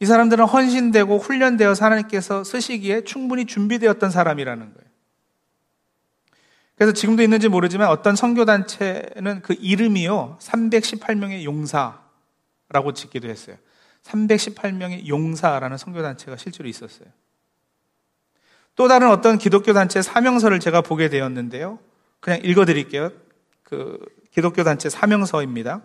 이 0.00 0.04
사람들은 0.04 0.44
헌신되고 0.44 1.16
훈련되어서 1.16 1.82
하나님께서 1.82 2.44
쓰시기에 2.44 3.04
충분히 3.04 3.46
준비되었던 3.46 4.10
사람이라는 4.10 4.74
거예요. 4.74 4.90
그래서 6.74 6.92
지금도 6.92 7.22
있는지 7.22 7.48
모르지만 7.48 7.88
어떤 7.88 8.16
선교단체는 8.16 9.40
그 9.40 9.54
이름이요, 9.58 10.36
318명의 10.42 11.44
용사라고 11.44 12.92
짓기도 12.92 13.30
했어요. 13.30 13.56
318명의 14.02 15.06
용사라는 15.06 15.78
선교단체가 15.78 16.36
실제로 16.36 16.68
있었어요. 16.68 17.08
또 18.74 18.88
다른 18.88 19.10
어떤 19.10 19.38
기독교 19.38 19.72
단체 19.72 20.02
사명서를 20.02 20.60
제가 20.60 20.80
보게 20.80 21.08
되었는데요. 21.08 21.78
그냥 22.20 22.40
읽어 22.42 22.64
드릴게요. 22.64 23.10
그 23.62 23.98
기독교 24.30 24.64
단체 24.64 24.88
사명서입니다. 24.88 25.82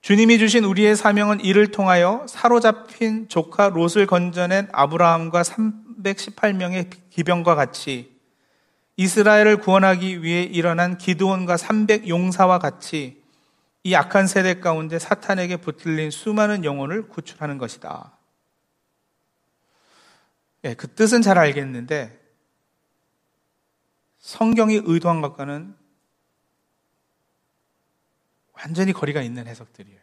주님이 0.00 0.38
주신 0.38 0.64
우리의 0.64 0.94
사명은 0.94 1.40
이를 1.40 1.70
통하여 1.70 2.24
사로잡힌 2.28 3.28
조카 3.28 3.68
롯을 3.68 4.06
건져낸 4.06 4.68
아브라함과 4.72 5.42
318명의 5.42 6.90
기병과 7.10 7.54
같이 7.54 8.16
이스라엘을 8.96 9.58
구원하기 9.58 10.22
위해 10.22 10.42
일어난 10.42 10.98
기드온과 10.98 11.56
300 11.56 12.08
용사와 12.08 12.58
같이 12.58 13.22
이 13.84 13.94
악한 13.94 14.26
세대 14.26 14.60
가운데 14.60 14.98
사탄에게 14.98 15.58
붙들린 15.58 16.10
수많은 16.10 16.64
영혼을 16.64 17.08
구출하는 17.08 17.58
것이다. 17.58 18.17
예, 20.64 20.74
그 20.74 20.88
뜻은 20.88 21.22
잘 21.22 21.38
알겠는데 21.38 22.18
성경이 24.18 24.82
의도한 24.84 25.20
것과는 25.20 25.74
완전히 28.52 28.92
거리가 28.92 29.22
있는 29.22 29.46
해석들이에요. 29.46 29.98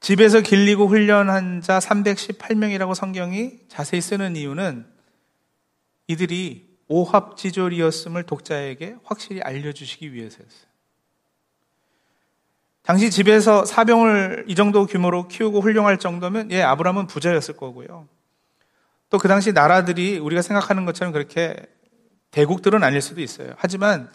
집에서 0.00 0.40
길리고 0.40 0.86
훈련한 0.86 1.60
자 1.60 1.78
318명이라고 1.78 2.94
성경이 2.94 3.60
자세히 3.68 4.00
쓰는 4.00 4.36
이유는 4.36 4.86
이들이 6.08 6.72
오합지졸이었음을 6.88 8.24
독자에게 8.24 8.96
확실히 9.04 9.40
알려주시기 9.40 10.12
위해서였어요. 10.12 10.72
당시 12.82 13.10
집에서 13.10 13.64
사병을 13.64 14.46
이 14.48 14.56
정도 14.56 14.86
규모로 14.86 15.28
키우고 15.28 15.60
훌륭할 15.60 15.98
정도면 15.98 16.50
예, 16.50 16.62
아브라함은 16.62 17.06
부자였을 17.06 17.56
거고요. 17.56 18.08
또 19.12 19.18
그 19.18 19.28
당시 19.28 19.52
나라들이 19.52 20.18
우리가 20.18 20.40
생각하는 20.40 20.86
것처럼 20.86 21.12
그렇게 21.12 21.54
대국들은 22.30 22.82
아닐 22.82 23.02
수도 23.02 23.20
있어요. 23.20 23.52
하지만 23.58 24.10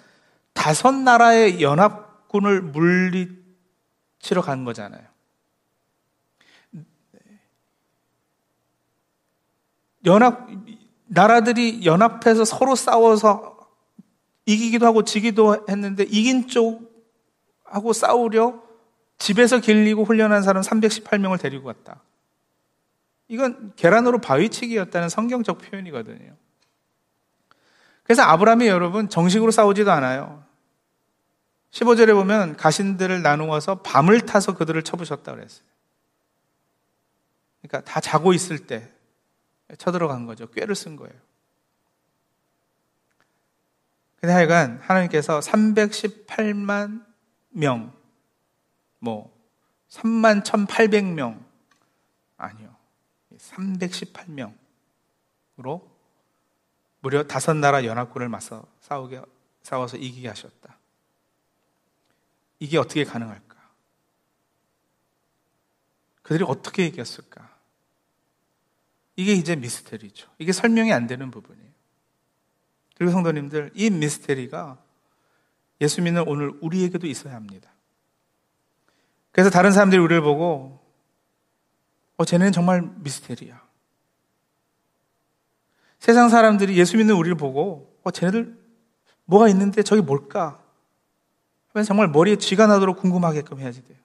다섯 0.53 0.91
나라의 0.91 1.61
연합군을 1.61 2.63
물리치러 2.63 4.41
간 4.43 4.65
거잖아요. 4.65 5.03
연합, 10.05 10.49
나라들이 11.05 11.85
연합해서 11.85 12.43
서로 12.43 12.73
싸워서 12.73 13.55
이기기도 14.47 14.87
하고 14.87 15.03
지기도 15.03 15.63
했는데 15.69 16.05
이긴 16.05 16.47
쪽하고 16.47 17.93
싸우려 17.93 18.63
집에서 19.19 19.59
길리고 19.59 20.05
훈련한 20.05 20.41
사람 20.41 20.63
318명을 20.63 21.39
데리고 21.39 21.65
갔다. 21.65 22.01
이건 23.27 23.73
계란으로 23.75 24.19
바위치기였다는 24.19 25.09
성경적 25.09 25.57
표현이거든요. 25.59 26.35
그래서 28.03 28.23
아브라함이 28.23 28.67
여러분 28.67 29.09
정식으로 29.09 29.51
싸우지도 29.51 29.91
않아요. 29.91 30.45
15절에 31.71 32.13
보면 32.13 32.55
가신들을 32.55 33.21
나누어서 33.21 33.81
밤을 33.81 34.21
타서 34.21 34.55
그들을 34.55 34.81
쳐부셨다 34.81 35.33
그랬어요. 35.33 35.67
그러니까 37.61 37.91
다 37.91 37.99
자고 37.99 38.33
있을 38.33 38.59
때 38.59 38.89
쳐들어간 39.77 40.25
거죠. 40.25 40.49
꾀를 40.49 40.75
쓴 40.75 40.95
거예요. 40.95 41.13
근데 44.21 44.33
하여간 44.33 44.79
하나님께서 44.81 45.39
318만 45.39 47.05
명, 47.49 47.93
뭐, 48.99 49.35
3만 49.89 50.43
1800명, 50.43 51.43
아니요. 52.37 52.76
318명으로 53.37 55.87
무려 56.99 57.27
다섯 57.27 57.53
나라 57.53 57.85
연합군을 57.85 58.29
맞서 58.29 58.65
싸우게, 58.81 59.21
싸워서 59.63 59.97
이기게 59.97 60.27
하셨다. 60.27 60.77
이게 62.59 62.77
어떻게 62.77 63.03
가능할까? 63.03 63.57
그들이 66.23 66.43
어떻게 66.47 66.85
이겼을까? 66.87 67.55
이게 69.15 69.33
이제 69.33 69.55
미스테리죠. 69.55 70.29
이게 70.37 70.51
설명이 70.51 70.91
안 70.91 71.07
되는 71.07 71.31
부분이에요. 71.31 71.67
그리고 72.95 73.11
성도님들, 73.11 73.71
이 73.75 73.89
미스테리가 73.89 74.77
예수 75.81 76.01
믿는 76.01 76.27
오늘 76.27 76.51
우리에게도 76.61 77.07
있어야 77.07 77.35
합니다. 77.35 77.71
그래서 79.31 79.49
다른 79.49 79.71
사람들이 79.71 80.01
우리를 80.01 80.21
보고, 80.21 80.76
어, 82.17 82.25
쟤네는 82.25 82.51
정말 82.51 82.81
미스테리야. 82.97 83.61
세상 85.99 86.29
사람들이 86.29 86.77
예수 86.77 86.97
믿는 86.97 87.15
우리를 87.15 87.37
보고, 87.37 87.95
어, 88.03 88.11
쟤네들 88.11 88.57
뭐가 89.25 89.47
있는데 89.49 89.83
저기 89.83 90.01
뭘까? 90.01 90.59
하면 91.73 91.85
정말 91.85 92.07
머리에 92.07 92.37
쥐가 92.37 92.67
나도록 92.67 92.99
궁금하게끔 92.99 93.59
해야지 93.59 93.83
돼요. 93.83 93.97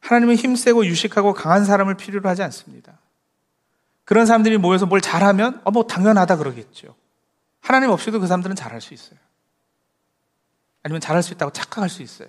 하나님은 0.00 0.36
힘세고 0.36 0.86
유식하고 0.86 1.34
강한 1.34 1.64
사람을 1.64 1.96
필요로 1.96 2.28
하지 2.28 2.42
않습니다. 2.42 2.98
그런 4.04 4.24
사람들이 4.24 4.56
모여서 4.56 4.86
뭘 4.86 5.00
잘하면, 5.00 5.60
어, 5.64 5.70
뭐, 5.70 5.84
당연하다 5.84 6.36
그러겠죠. 6.36 6.94
하나님 7.60 7.90
없이도 7.90 8.20
그 8.20 8.26
사람들은 8.28 8.54
잘할 8.54 8.80
수 8.80 8.94
있어요. 8.94 9.18
아니면 10.84 11.00
잘할 11.00 11.24
수 11.24 11.34
있다고 11.34 11.50
착각할 11.50 11.90
수 11.90 12.02
있어요. 12.02 12.28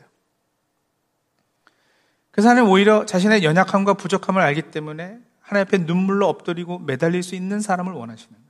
그래서 2.37 2.49
하나님 2.49 2.69
오히려 2.69 3.03
자신의 3.03 3.43
연약함과 3.43 3.95
부족함을 3.95 4.43
알기 4.43 4.61
때문에 4.69 5.17
하나님 5.41 5.67
앞에 5.67 5.79
눈물로 5.79 6.27
엎드리고 6.27 6.77
매달릴 6.77 7.23
수 7.23 7.33
있는 7.33 7.59
사람을 7.59 7.93
원하시는 7.93 8.31
거예요. 8.31 8.47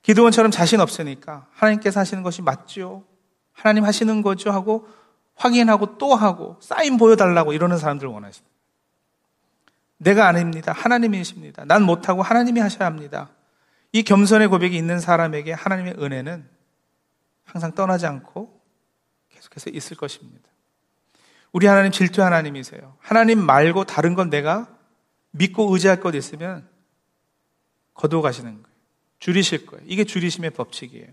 기도원처럼 0.00 0.50
자신 0.50 0.80
없으니까 0.80 1.48
하나님께서 1.52 2.00
하시는 2.00 2.22
것이 2.22 2.40
맞죠? 2.40 3.04
하나님 3.52 3.84
하시는 3.84 4.22
거죠? 4.22 4.50
하고 4.50 4.88
확인하고 5.34 5.98
또 5.98 6.14
하고 6.14 6.56
사인 6.62 6.96
보여달라고 6.96 7.52
이러는 7.52 7.76
사람들을 7.76 8.10
원하십니다. 8.10 8.56
내가 9.98 10.26
아닙니다. 10.26 10.72
하나님이십니다. 10.72 11.66
난 11.66 11.82
못하고 11.82 12.22
하나님이 12.22 12.58
하셔야 12.60 12.86
합니다. 12.86 13.28
이 13.92 14.02
겸손의 14.02 14.48
고백이 14.48 14.74
있는 14.74 14.98
사람에게 14.98 15.52
하나님의 15.52 15.96
은혜는 15.98 16.48
항상 17.44 17.74
떠나지 17.74 18.06
않고 18.06 18.62
계속해서 19.28 19.68
있을 19.68 19.98
것입니다. 19.98 20.51
우리 21.52 21.66
하나님 21.66 21.92
질투 21.92 22.22
하나님이세요. 22.22 22.96
하나님 22.98 23.44
말고 23.44 23.84
다른 23.84 24.14
건 24.14 24.30
내가 24.30 24.68
믿고 25.30 25.72
의지할 25.72 26.00
것 26.00 26.14
있으면 26.14 26.68
거두어 27.94 28.22
가시는 28.22 28.62
거예요. 28.62 28.76
줄이실 29.18 29.66
거예요. 29.66 29.84
이게 29.86 30.04
줄이심의 30.04 30.50
법칙이에요. 30.50 31.08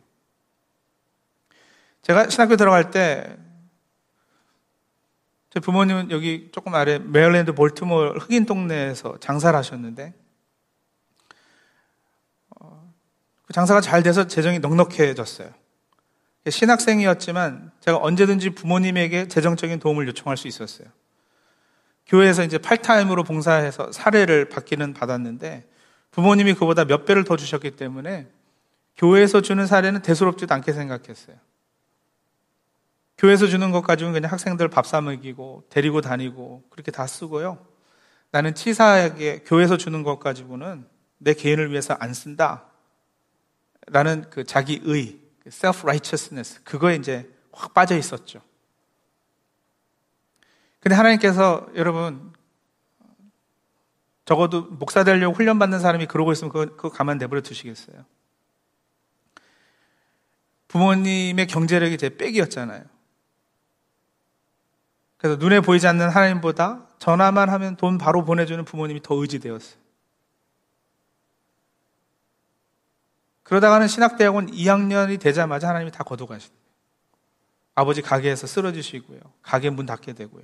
제가 2.02 2.30
신학교 2.30 2.56
들어갈 2.56 2.92
때, 2.92 3.38
제 5.50 5.60
부모님은 5.60 6.12
여기 6.12 6.50
조금 6.52 6.74
아래 6.76 7.00
메릴랜드 7.00 7.54
볼트몰 7.54 8.18
흑인 8.18 8.46
동네에서 8.46 9.20
장사를 9.20 9.58
하셨는데, 9.58 10.14
어, 12.60 12.94
그 13.46 13.54
장사가 13.54 13.82
잘 13.82 14.02
돼서 14.04 14.28
재정이 14.28 14.60
넉넉해졌어요. 14.60 15.54
신학생이었지만 16.48 17.72
제가 17.82 17.98
언제든지 17.98 18.52
부모님에게 18.52 19.28
재정적인 19.28 19.80
도움을 19.80 20.08
요청할 20.08 20.38
수 20.38 20.48
있었어요. 20.48 20.88
교회에서 22.08 22.44
이제 22.44 22.58
팔타임으로 22.58 23.24
봉사해서 23.24 23.92
사례를 23.92 24.50
받기는 24.50 24.94
받았는데 24.94 25.68
부모님이 26.12 26.54
그보다 26.54 26.86
몇 26.86 27.06
배를 27.06 27.24
더 27.24 27.38
주셨기 27.38 27.72
때문에 27.72 28.28
교회에서 28.98 29.42
주는 29.42 29.66
사례는 29.66 30.02
대수롭지도 30.02 30.54
않게 30.56 30.74
생각했어요. 30.74 31.36
교회에서 33.18 33.48
주는 33.48 33.72
것 33.72 33.82
가지고는 33.82 34.14
그냥 34.14 34.32
학생들 34.32 34.70
밥 34.70 34.86
사 34.86 35.02
먹이고 35.02 35.66
데리고 35.70 36.02
다니고 36.02 36.64
그렇게 36.70 36.92
다 36.92 37.06
쓰고요. 37.06 37.66
나는 38.32 38.56
치사하게 38.56 39.44
교회에서 39.46 39.78
주는 39.78 40.04
것 40.04 40.20
가지고는 40.20 40.88
내 41.18 41.34
개인을 41.34 41.70
위해서 41.72 41.96
안 42.00 42.14
쓴다. 42.14 42.66
라는 43.88 44.26
그 44.30 44.44
자기 44.46 44.82
의, 44.84 45.19
self-righteousness, 45.50 46.64
그거에 46.64 46.96
이제 46.96 47.30
확 47.52 47.74
빠져 47.74 47.98
있었죠. 47.98 48.42
근데 50.80 50.96
하나님께서 50.96 51.68
여러분, 51.76 52.34
적어도 54.26 54.62
목사 54.64 55.04
되려고 55.04 55.36
훈련받는 55.36 55.80
사람이 55.80 56.06
그러고 56.06 56.32
있으면 56.32 56.52
그거, 56.52 56.66
그거 56.76 56.90
가만 56.90 57.18
내버려 57.18 57.42
두시겠어요? 57.42 58.06
부모님의 60.68 61.48
경제력이 61.48 61.98
제 61.98 62.16
백이었잖아요. 62.16 62.84
그래서 65.18 65.38
눈에 65.38 65.60
보이지 65.60 65.88
않는 65.88 66.10
하나님보다 66.10 66.88
전화만 67.00 67.50
하면 67.50 67.76
돈 67.76 67.98
바로 67.98 68.24
보내주는 68.24 68.64
부모님이 68.64 69.02
더 69.02 69.16
의지되었어요. 69.16 69.79
그러다가는 73.50 73.88
신학대학원 73.88 74.52
2학년이 74.52 75.20
되자마자 75.20 75.70
하나님이 75.70 75.90
다 75.90 76.04
거둬가시는 76.04 76.56
거예요. 76.56 76.70
아버지 77.74 78.04
가게에서 78.04 78.46
쓰러지시고요. 78.46 79.20
가게 79.42 79.72
문 79.72 79.88
닫게 79.88 80.14
되고요. 80.14 80.44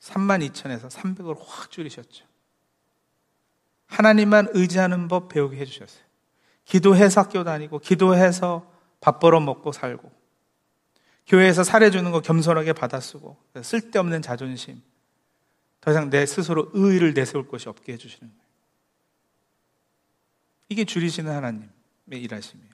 3만 0.00 0.48
2천에서 0.48 0.88
300을 0.88 1.36
확 1.38 1.70
줄이셨죠. 1.70 2.24
하나님만 3.88 4.48
의지하는 4.52 5.08
법 5.08 5.28
배우게 5.28 5.58
해주셨어요. 5.58 6.02
기도해서 6.64 7.20
학교 7.20 7.44
다니고, 7.44 7.80
기도해서 7.80 8.72
밥 9.02 9.20
벌어 9.20 9.38
먹고 9.40 9.72
살고, 9.72 10.10
교회에서 11.26 11.62
사례주는 11.62 12.10
거 12.10 12.22
겸손하게 12.22 12.72
받아 12.72 13.00
쓰고, 13.00 13.36
쓸데없는 13.62 14.22
자존심, 14.22 14.80
더 15.82 15.90
이상 15.90 16.08
내 16.08 16.24
스스로 16.24 16.70
의의를 16.72 17.12
내세울 17.12 17.48
것이 17.48 17.68
없게 17.68 17.92
해주시는 17.92 18.30
거예요. 18.30 18.48
이게 20.70 20.86
줄이시는 20.86 21.30
하나님의 21.30 21.77
일하심이에요. 22.16 22.70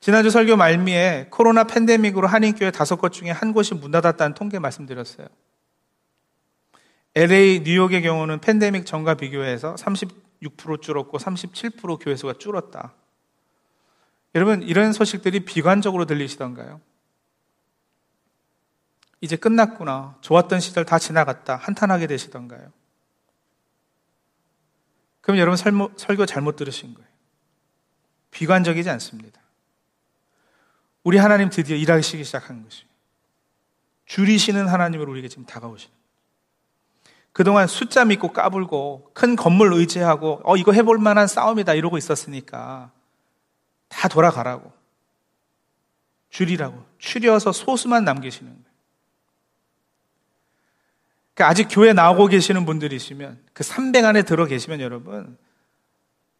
지난주 0.00 0.30
설교 0.30 0.56
말미에 0.56 1.28
코로나 1.30 1.64
팬데믹으로 1.64 2.26
한인교회 2.26 2.72
다섯 2.72 2.96
곳 2.96 3.10
중에 3.10 3.30
한 3.30 3.52
곳이 3.52 3.74
문 3.74 3.92
닫았다는 3.92 4.34
통계 4.34 4.58
말씀드렸어요. 4.58 5.28
LA, 7.14 7.60
뉴욕의 7.60 8.02
경우는 8.02 8.40
팬데믹 8.40 8.84
전과 8.84 9.14
비교해서 9.14 9.74
36% 9.76 10.82
줄었고 10.82 11.18
37% 11.18 12.02
교회수가 12.02 12.34
줄었다. 12.38 12.94
여러분, 14.34 14.62
이런 14.62 14.92
소식들이 14.92 15.44
비관적으로 15.44 16.06
들리시던가요? 16.06 16.80
이제 19.20 19.36
끝났구나. 19.36 20.16
좋았던 20.20 20.58
시절 20.58 20.84
다 20.84 20.98
지나갔다. 20.98 21.54
한탄하게 21.56 22.08
되시던가요? 22.08 22.72
그럼 25.20 25.38
여러분 25.38 25.56
설교 25.96 26.26
잘못 26.26 26.56
들으신 26.56 26.94
거예요. 26.94 27.11
비관적이지 28.32 28.90
않습니다. 28.90 29.40
우리 31.04 31.18
하나님 31.18 31.48
드디어 31.48 31.76
일하시기 31.76 32.24
시작한 32.24 32.64
것이에요. 32.64 32.86
줄이시는 34.06 34.66
하나님으로 34.68 35.12
우리에게 35.12 35.28
지금 35.28 35.46
다가오시는 35.46 35.94
그동안 37.32 37.66
숫자 37.66 38.04
믿고 38.04 38.32
까불고 38.32 39.12
큰 39.14 39.36
건물 39.36 39.72
의지하고 39.72 40.40
어 40.44 40.56
이거 40.56 40.72
해볼 40.72 40.98
만한 40.98 41.26
싸움이다 41.26 41.74
이러고 41.74 41.96
있었으니까 41.96 42.90
다 43.88 44.08
돌아가라고. 44.08 44.72
줄이라고. 46.30 46.84
줄여서 46.98 47.52
소수만 47.52 48.04
남기시는 48.04 48.50
거예요. 48.50 48.64
그러니까 51.34 51.50
아직 51.50 51.68
교회 51.70 51.92
나오고 51.92 52.26
계시는 52.28 52.66
분들이시면 52.66 53.42
그 53.52 53.62
300 53.62 54.04
안에 54.04 54.22
들어 54.22 54.46
계시면 54.46 54.80
여러분 54.80 55.36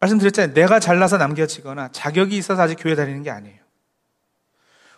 말씀드렸잖아요. 0.03 0.53
내가 0.53 0.79
잘나서 0.79 1.17
남겨지거나 1.17 1.89
자격이 1.89 2.37
있어서 2.37 2.61
아직 2.61 2.75
교회 2.75 2.95
다니는 2.95 3.23
게 3.23 3.29
아니에요. 3.29 3.61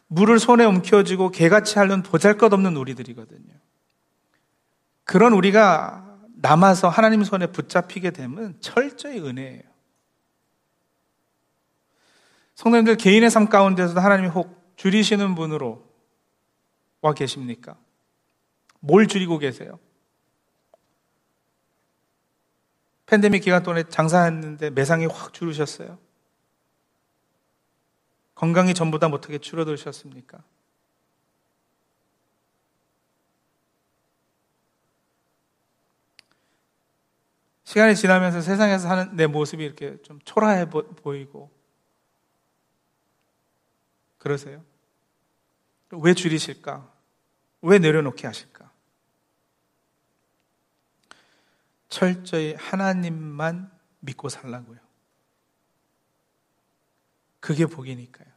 물을 0.08 0.40
손에 0.40 0.66
움켜쥐고 0.66 1.32
개같이 1.32 1.80
하는 1.80 2.04
보잘것없는 2.04 2.76
우리들이거든요. 2.76 3.54
그런 5.04 5.34
우리가 5.34 6.20
남아서 6.36 6.90
하나님 6.90 7.24
손에 7.24 7.48
붙잡히게 7.48 8.12
되면 8.12 8.56
철저히 8.60 9.20
은혜예요. 9.20 9.64
성도님들 12.56 12.98
개인의 12.98 13.30
삶 13.30 13.50
가운데서도 13.50 14.00
하나님이 14.00 14.30
혹 14.30 14.76
줄이시는 14.78 15.36
분으로 15.36 15.86
와 17.02 17.14
계십니까? 17.14 17.78
뭘 18.80 19.08
줄이고 19.08 19.38
계세요? 19.40 19.80
팬데믹 23.06 23.44
기간 23.44 23.62
동안에 23.64 23.84
장사했는데 23.90 24.72
매상이 24.72 25.06
확 25.06 25.34
줄으셨어요? 25.34 25.98
건강이 28.34 28.74
전보다 28.74 29.08
못하게 29.08 29.38
줄어드셨습니까? 29.38 30.44
시간이 37.66 37.96
지나면서 37.96 38.42
세상에서 38.42 38.88
사는 38.88 39.16
내 39.16 39.28
모습이 39.28 39.64
이렇게 39.64 40.02
좀 40.04 40.20
초라해 40.24 40.70
보이고 40.70 41.52
그러세요? 44.18 44.64
왜 45.92 46.14
줄이실까? 46.14 46.90
왜 47.62 47.80
내려놓게 47.80 48.28
하실까? 48.28 48.55
철저히 51.96 52.56
하나님만 52.56 53.72
믿고 54.02 54.28
살라고요. 54.28 54.78
그게 57.40 57.66
복이니까요. 57.66 58.28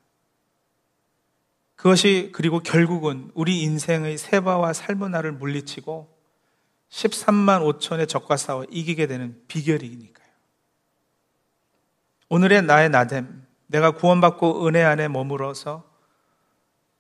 그것이 1.74 2.30
그리고 2.32 2.60
결국은 2.60 3.32
우리 3.34 3.62
인생의 3.62 4.16
세바와 4.16 4.74
살문화를 4.74 5.32
물리치고 5.32 6.16
13만 6.88 7.80
5천의 7.80 8.08
적과 8.08 8.36
싸워 8.36 8.64
이기게 8.70 9.08
되는 9.08 9.42
비결이니까요. 9.48 10.28
오늘의 12.28 12.62
나의 12.62 12.90
나됨, 12.90 13.44
내가 13.66 13.90
구원받고 13.90 14.68
은혜 14.68 14.84
안에 14.84 15.08
머물어서 15.08 15.84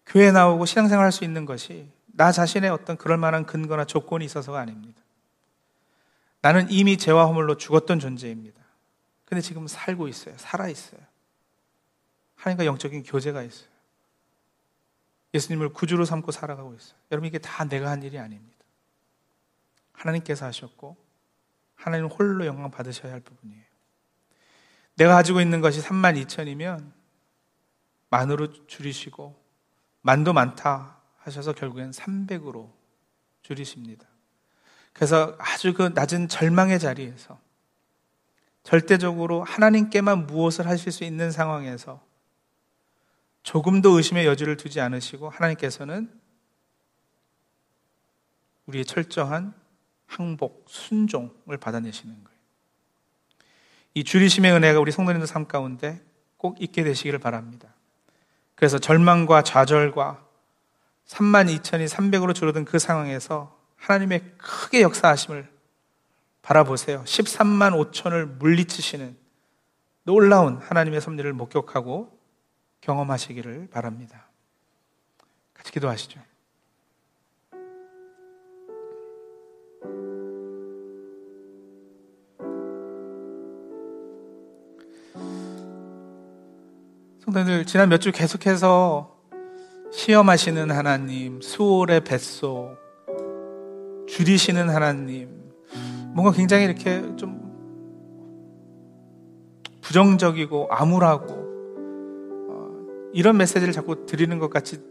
교회 0.06 0.32
나오고 0.32 0.66
신앙생활 0.66 1.04
할 1.04 1.12
수 1.12 1.22
있는 1.22 1.44
것이 1.44 1.88
나 2.06 2.32
자신의 2.32 2.70
어떤 2.70 2.96
그럴 2.96 3.16
만한 3.16 3.46
근거나 3.46 3.84
조건이 3.84 4.24
있어서가 4.24 4.58
아닙니다. 4.58 5.00
나는 6.40 6.70
이미 6.70 6.96
죄와 6.96 7.26
허물로 7.26 7.56
죽었던 7.56 7.98
존재입니다. 7.98 8.62
근데 9.24 9.40
지금 9.42 9.66
살고 9.66 10.08
있어요. 10.08 10.36
살아 10.38 10.68
있어요. 10.68 11.00
하나님과 12.36 12.64
영적인 12.66 13.02
교제가 13.02 13.42
있어요. 13.42 13.68
예수님을 15.34 15.70
구주로 15.70 16.04
삼고 16.04 16.32
살아가고 16.32 16.74
있어요. 16.74 16.98
여러분 17.10 17.26
이게 17.28 17.38
다 17.38 17.64
내가 17.64 17.90
한 17.90 18.02
일이 18.02 18.18
아닙니다. 18.18 18.56
하나님께서 19.92 20.46
하셨고 20.46 20.96
하나님 21.74 22.06
홀로 22.06 22.46
영광 22.46 22.70
받으셔야 22.70 23.12
할 23.12 23.20
부분이에요. 23.20 23.64
내가 24.96 25.14
가지고 25.14 25.40
있는 25.40 25.60
것이 25.60 25.80
3만 25.80 26.20
2천이면 26.24 26.92
만으로 28.10 28.66
줄이시고 28.66 29.40
만도 30.00 30.32
많다 30.32 30.98
하셔서 31.18 31.52
결국엔 31.52 31.90
300으로 31.90 32.70
줄이십니다. 33.42 34.06
그래서 34.98 35.36
아주 35.38 35.74
그 35.74 35.92
낮은 35.94 36.26
절망의 36.26 36.80
자리에서 36.80 37.38
절대적으로 38.64 39.44
하나님께만 39.44 40.26
무엇을 40.26 40.66
하실 40.66 40.90
수 40.90 41.04
있는 41.04 41.30
상황에서 41.30 42.02
조금도 43.44 43.90
의심의 43.90 44.26
여지를 44.26 44.56
두지 44.56 44.80
않으시고 44.80 45.30
하나님께서는 45.30 46.10
우리의 48.66 48.84
철저한 48.84 49.54
항복, 50.06 50.64
순종을 50.66 51.58
받아내시는 51.60 52.12
거예요. 52.24 52.38
이 53.94 54.02
줄이심의 54.02 54.50
은혜가 54.50 54.80
우리 54.80 54.90
성도님들 54.90 55.28
삶 55.28 55.46
가운데 55.46 56.04
꼭 56.36 56.60
있게 56.60 56.82
되시기를 56.82 57.20
바랍니다. 57.20 57.72
그래서 58.56 58.80
절망과 58.80 59.42
좌절과 59.42 60.26
3만 61.06 61.56
2천이 61.56 61.88
300으로 61.88 62.34
줄어든 62.34 62.64
그 62.64 62.80
상황에서 62.80 63.57
하나님의 63.78 64.34
크게 64.38 64.82
역사하심을 64.82 65.48
바라보세요. 66.42 67.02
13만 67.04 67.90
5천을 67.90 68.26
물리치시는 68.38 69.16
놀라운 70.04 70.56
하나님의 70.58 71.00
섭리를 71.00 71.30
목격하고 71.32 72.18
경험하시기를 72.80 73.68
바랍니다. 73.70 74.26
같이 75.54 75.72
기도하시죠. 75.72 76.20
성도들 87.24 87.66
지난 87.66 87.88
몇 87.88 87.98
주 88.00 88.10
계속해서 88.10 89.16
시험하시는 89.92 90.70
하나님, 90.70 91.40
수월의 91.40 92.04
뱃속, 92.04 92.76
줄이시는 94.08 94.68
하나님, 94.70 95.28
뭔가 96.14 96.32
굉장히 96.32 96.64
이렇게 96.64 97.14
좀 97.16 97.38
부정적이고 99.82 100.68
암울하고 100.70 101.34
어, 102.50 103.10
이런 103.12 103.36
메시지를 103.36 103.72
자꾸 103.72 104.06
드리는 104.06 104.38
것 104.38 104.50
같이 104.50 104.82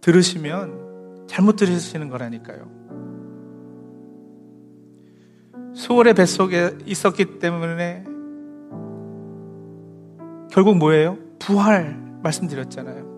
들으시면 0.00 1.26
잘못 1.26 1.56
들으시는 1.56 2.08
거라니까요. 2.08 2.80
수월의 5.74 6.14
뱃속에 6.14 6.78
있었기 6.84 7.38
때문에 7.38 8.04
결국 10.50 10.76
뭐예요? 10.76 11.16
부활 11.38 11.96
말씀드렸잖아요. 12.22 13.09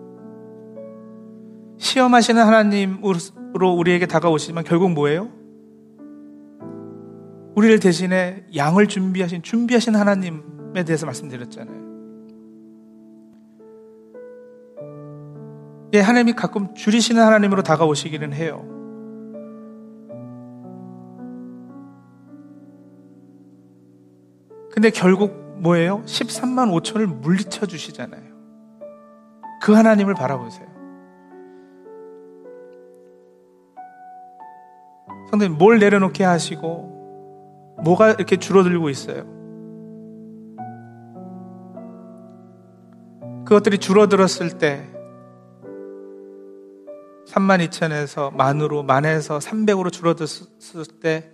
시험하시는 1.77 2.41
하나님으로 2.41 3.73
우리에게 3.77 4.05
다가오시지만 4.05 4.63
결국 4.63 4.91
뭐예요? 4.91 5.29
우리를 7.55 7.79
대신에 7.79 8.45
양을 8.55 8.87
준비하신, 8.87 9.43
준비하신 9.43 9.95
하나님에 9.95 10.83
대해서 10.85 11.05
말씀드렸잖아요. 11.05 11.83
예, 15.93 15.99
하나님이 15.99 16.33
가끔 16.33 16.73
줄이시는 16.73 17.21
하나님으로 17.21 17.61
다가오시기는 17.61 18.33
해요. 18.33 18.65
근데 24.71 24.89
결국 24.89 25.59
뭐예요? 25.59 26.01
13만 26.05 26.71
5천을 26.81 27.05
물리쳐 27.05 27.67
주시잖아요. 27.67 28.33
그 29.61 29.73
하나님을 29.73 30.15
바라보세요. 30.15 30.72
성도님, 35.33 35.57
뭘 35.57 35.79
내려놓게 35.79 36.23
하시고, 36.23 37.79
뭐가 37.83 38.11
이렇게 38.11 38.37
줄어들고 38.37 38.91
있어요? 38.91 39.25
그것들이 43.43 43.79
줄어들었을 43.79 44.59
때, 44.59 44.87
3만 47.25 47.67
2천에서 47.67 48.31
만으로, 48.35 48.83
만에서 48.83 49.39
300으로 49.39 49.91
줄어들었을 49.91 50.99
때, 51.01 51.31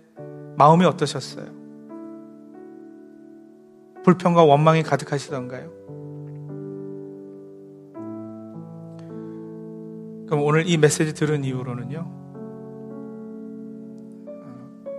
마음이 0.56 0.86
어떠셨어요? 0.86 1.44
불평과 4.02 4.44
원망이 4.44 4.82
가득하시던가요? 4.82 5.70
그럼 10.26 10.42
오늘 10.42 10.66
이 10.66 10.78
메시지 10.78 11.12
들은 11.12 11.44
이후로는요, 11.44 11.98
어, 11.98 12.19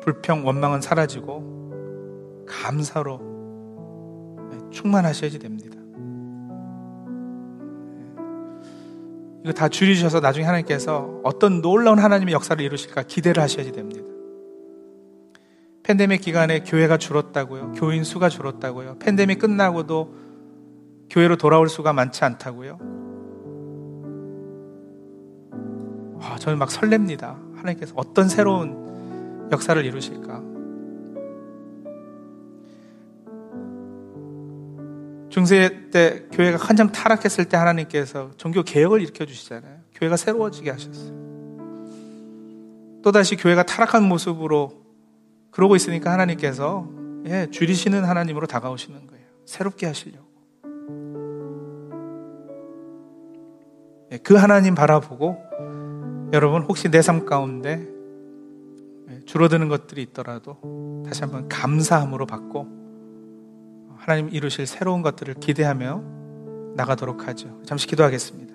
불평, 0.01 0.45
원망은 0.45 0.81
사라지고, 0.81 2.45
감사로 2.47 3.19
네, 4.51 4.57
충만하셔야지 4.71 5.39
됩니다. 5.39 5.77
네. 5.77 5.81
이거 9.43 9.53
다 9.53 9.69
줄이셔서 9.69 10.19
나중에 10.19 10.45
하나님께서 10.45 11.21
어떤 11.23 11.61
놀라운 11.61 11.99
하나님의 11.99 12.33
역사를 12.33 12.61
이루실까 12.63 13.03
기대를 13.03 13.41
하셔야지 13.41 13.71
됩니다. 13.71 14.01
팬데믹 15.83 16.21
기간에 16.21 16.61
교회가 16.61 16.97
줄었다고요. 16.97 17.73
교인 17.73 18.03
수가 18.03 18.29
줄었다고요. 18.29 18.97
팬데믹 18.99 19.39
끝나고도 19.39 20.15
교회로 21.09 21.37
돌아올 21.37 21.69
수가 21.69 21.93
많지 21.93 22.23
않다고요? 22.23 22.77
아, 26.21 26.35
저는 26.37 26.59
막 26.59 26.69
설렙니다. 26.69 27.55
하나님께서 27.55 27.93
어떤 27.95 28.29
새로운 28.29 28.90
역사를 29.51 29.83
이루실까? 29.83 30.41
중세 35.29 35.89
때 35.91 36.25
교회가 36.31 36.57
한참 36.57 36.91
타락했을 36.91 37.45
때 37.45 37.55
하나님께서 37.57 38.31
종교 38.37 38.63
개혁을 38.63 39.01
일으켜 39.01 39.25
주시잖아요. 39.25 39.79
교회가 39.95 40.17
새로워지게 40.17 40.69
하셨어요. 40.71 41.21
또다시 43.01 43.35
교회가 43.35 43.63
타락한 43.63 44.03
모습으로 44.03 44.81
그러고 45.51 45.75
있으니까 45.75 46.11
하나님께서 46.11 46.87
예, 47.25 47.47
줄이시는 47.49 48.03
하나님으로 48.03 48.47
다가오시는 48.47 49.07
거예요. 49.07 49.25
새롭게 49.45 49.85
하시려고. 49.85 50.25
예, 54.11 54.17
그 54.17 54.35
하나님 54.35 54.75
바라보고 54.75 55.37
여러분 56.33 56.63
혹시 56.63 56.89
내 56.89 57.01
삶 57.01 57.25
가운데 57.25 57.87
예, 57.87 57.90
줄어드는 59.31 59.69
것들이 59.69 60.01
있더라도 60.01 60.57
다시 61.07 61.21
한번 61.21 61.47
감사함으로 61.47 62.25
받고 62.25 62.67
하나님 63.95 64.27
이루실 64.27 64.67
새로운 64.67 65.01
것들을 65.01 65.35
기대하며 65.35 66.03
나가도록 66.75 67.29
하죠. 67.29 67.61
잠시 67.65 67.87
기도하겠습니다. 67.87 68.50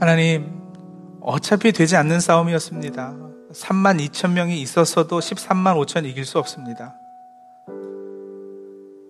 하나님, 0.00 0.62
어차피 1.20 1.72
되지 1.72 1.96
않는 1.96 2.20
싸움이었습니다. 2.20 3.16
3만 3.52 4.00
2천 4.08 4.32
명이 4.32 4.60
있었어도 4.60 5.18
13만 5.18 5.74
5천 5.84 6.04
이길 6.04 6.24
수 6.24 6.38
없습니다. 6.38 6.94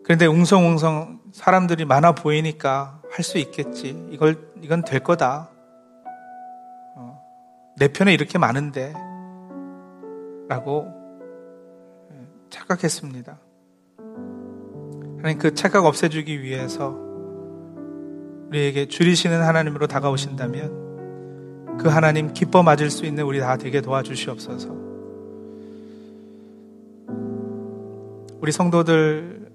그런데 0.05 0.25
웅성웅성 0.27 1.21
사람들이 1.33 1.85
많아 1.85 2.13
보이니까 2.13 3.03
할 3.11 3.23
수 3.23 3.37
있겠지. 3.39 4.03
이걸, 4.11 4.39
이건 4.63 4.83
될 4.83 5.01
거다. 5.01 5.51
어, 6.97 7.21
내 7.77 7.89
편에 7.89 8.15
이렇게 8.15 8.39
많은데. 8.39 8.95
라고 10.49 10.87
예, 12.13 12.27
착각했습니다. 12.49 13.39
하나님 15.19 15.39
그 15.39 15.53
착각 15.53 15.85
없애주기 15.85 16.43
위해서 16.43 17.08
우리에게 18.49 18.87
줄이시는 18.87 19.43
하나님으로 19.43 19.87
다가오신다면 19.87 21.77
그 21.79 21.89
하나님 21.89 22.33
기뻐 22.33 22.63
맞을 22.63 22.91
수 22.91 23.05
있는 23.07 23.25
우리 23.25 23.41
다 23.41 23.57
되게 23.57 23.81
도와주시옵소서. 23.81 24.77
우리 28.41 28.53
성도들 28.53 29.51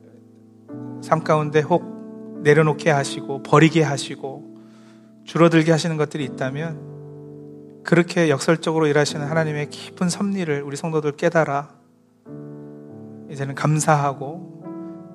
삶 1.01 1.23
가운데 1.23 1.59
혹 1.61 2.41
내려놓게 2.43 2.91
하시고 2.91 3.43
버리게 3.43 3.81
하시고 3.81 4.53
줄어들게 5.25 5.71
하시는 5.71 5.97
것들이 5.97 6.25
있다면 6.25 7.81
그렇게 7.83 8.29
역설적으로 8.29 8.87
일하시는 8.87 9.25
하나님의 9.25 9.69
깊은 9.69 10.09
섭리를 10.09 10.61
우리 10.61 10.75
성도들 10.75 11.13
깨달아 11.13 11.69
이제는 13.29 13.55
감사하고 13.55 14.52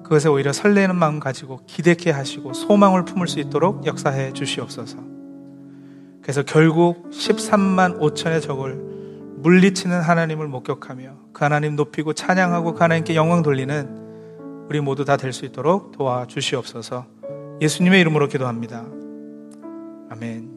그것에 0.08 0.30
오히려 0.30 0.54
설레는 0.54 0.96
마음 0.96 1.20
가지고 1.20 1.60
기대케 1.66 2.10
하시고 2.10 2.54
소망을 2.54 3.04
품을 3.04 3.28
수 3.28 3.40
있도록 3.40 3.84
역사해 3.84 4.32
주시옵소서. 4.32 4.96
그래서 6.22 6.42
결국 6.42 7.10
13만 7.10 7.98
5천의 8.00 8.40
적을 8.42 8.74
물리치는 9.36 10.00
하나님을 10.00 10.48
목격하며 10.48 11.12
그 11.34 11.44
하나님 11.44 11.76
높이고 11.76 12.14
찬양하고 12.14 12.72
그 12.74 12.80
하나님께 12.80 13.14
영광 13.14 13.42
돌리는 13.42 14.66
우리 14.70 14.80
모두 14.80 15.04
다 15.04 15.16
될 15.18 15.32
수 15.32 15.44
있도록 15.44 15.92
도와주시옵소서. 15.92 17.06
예수님의 17.60 18.00
이름으로 18.00 18.28
기도합니다. 18.28 18.86
아멘. 20.10 20.47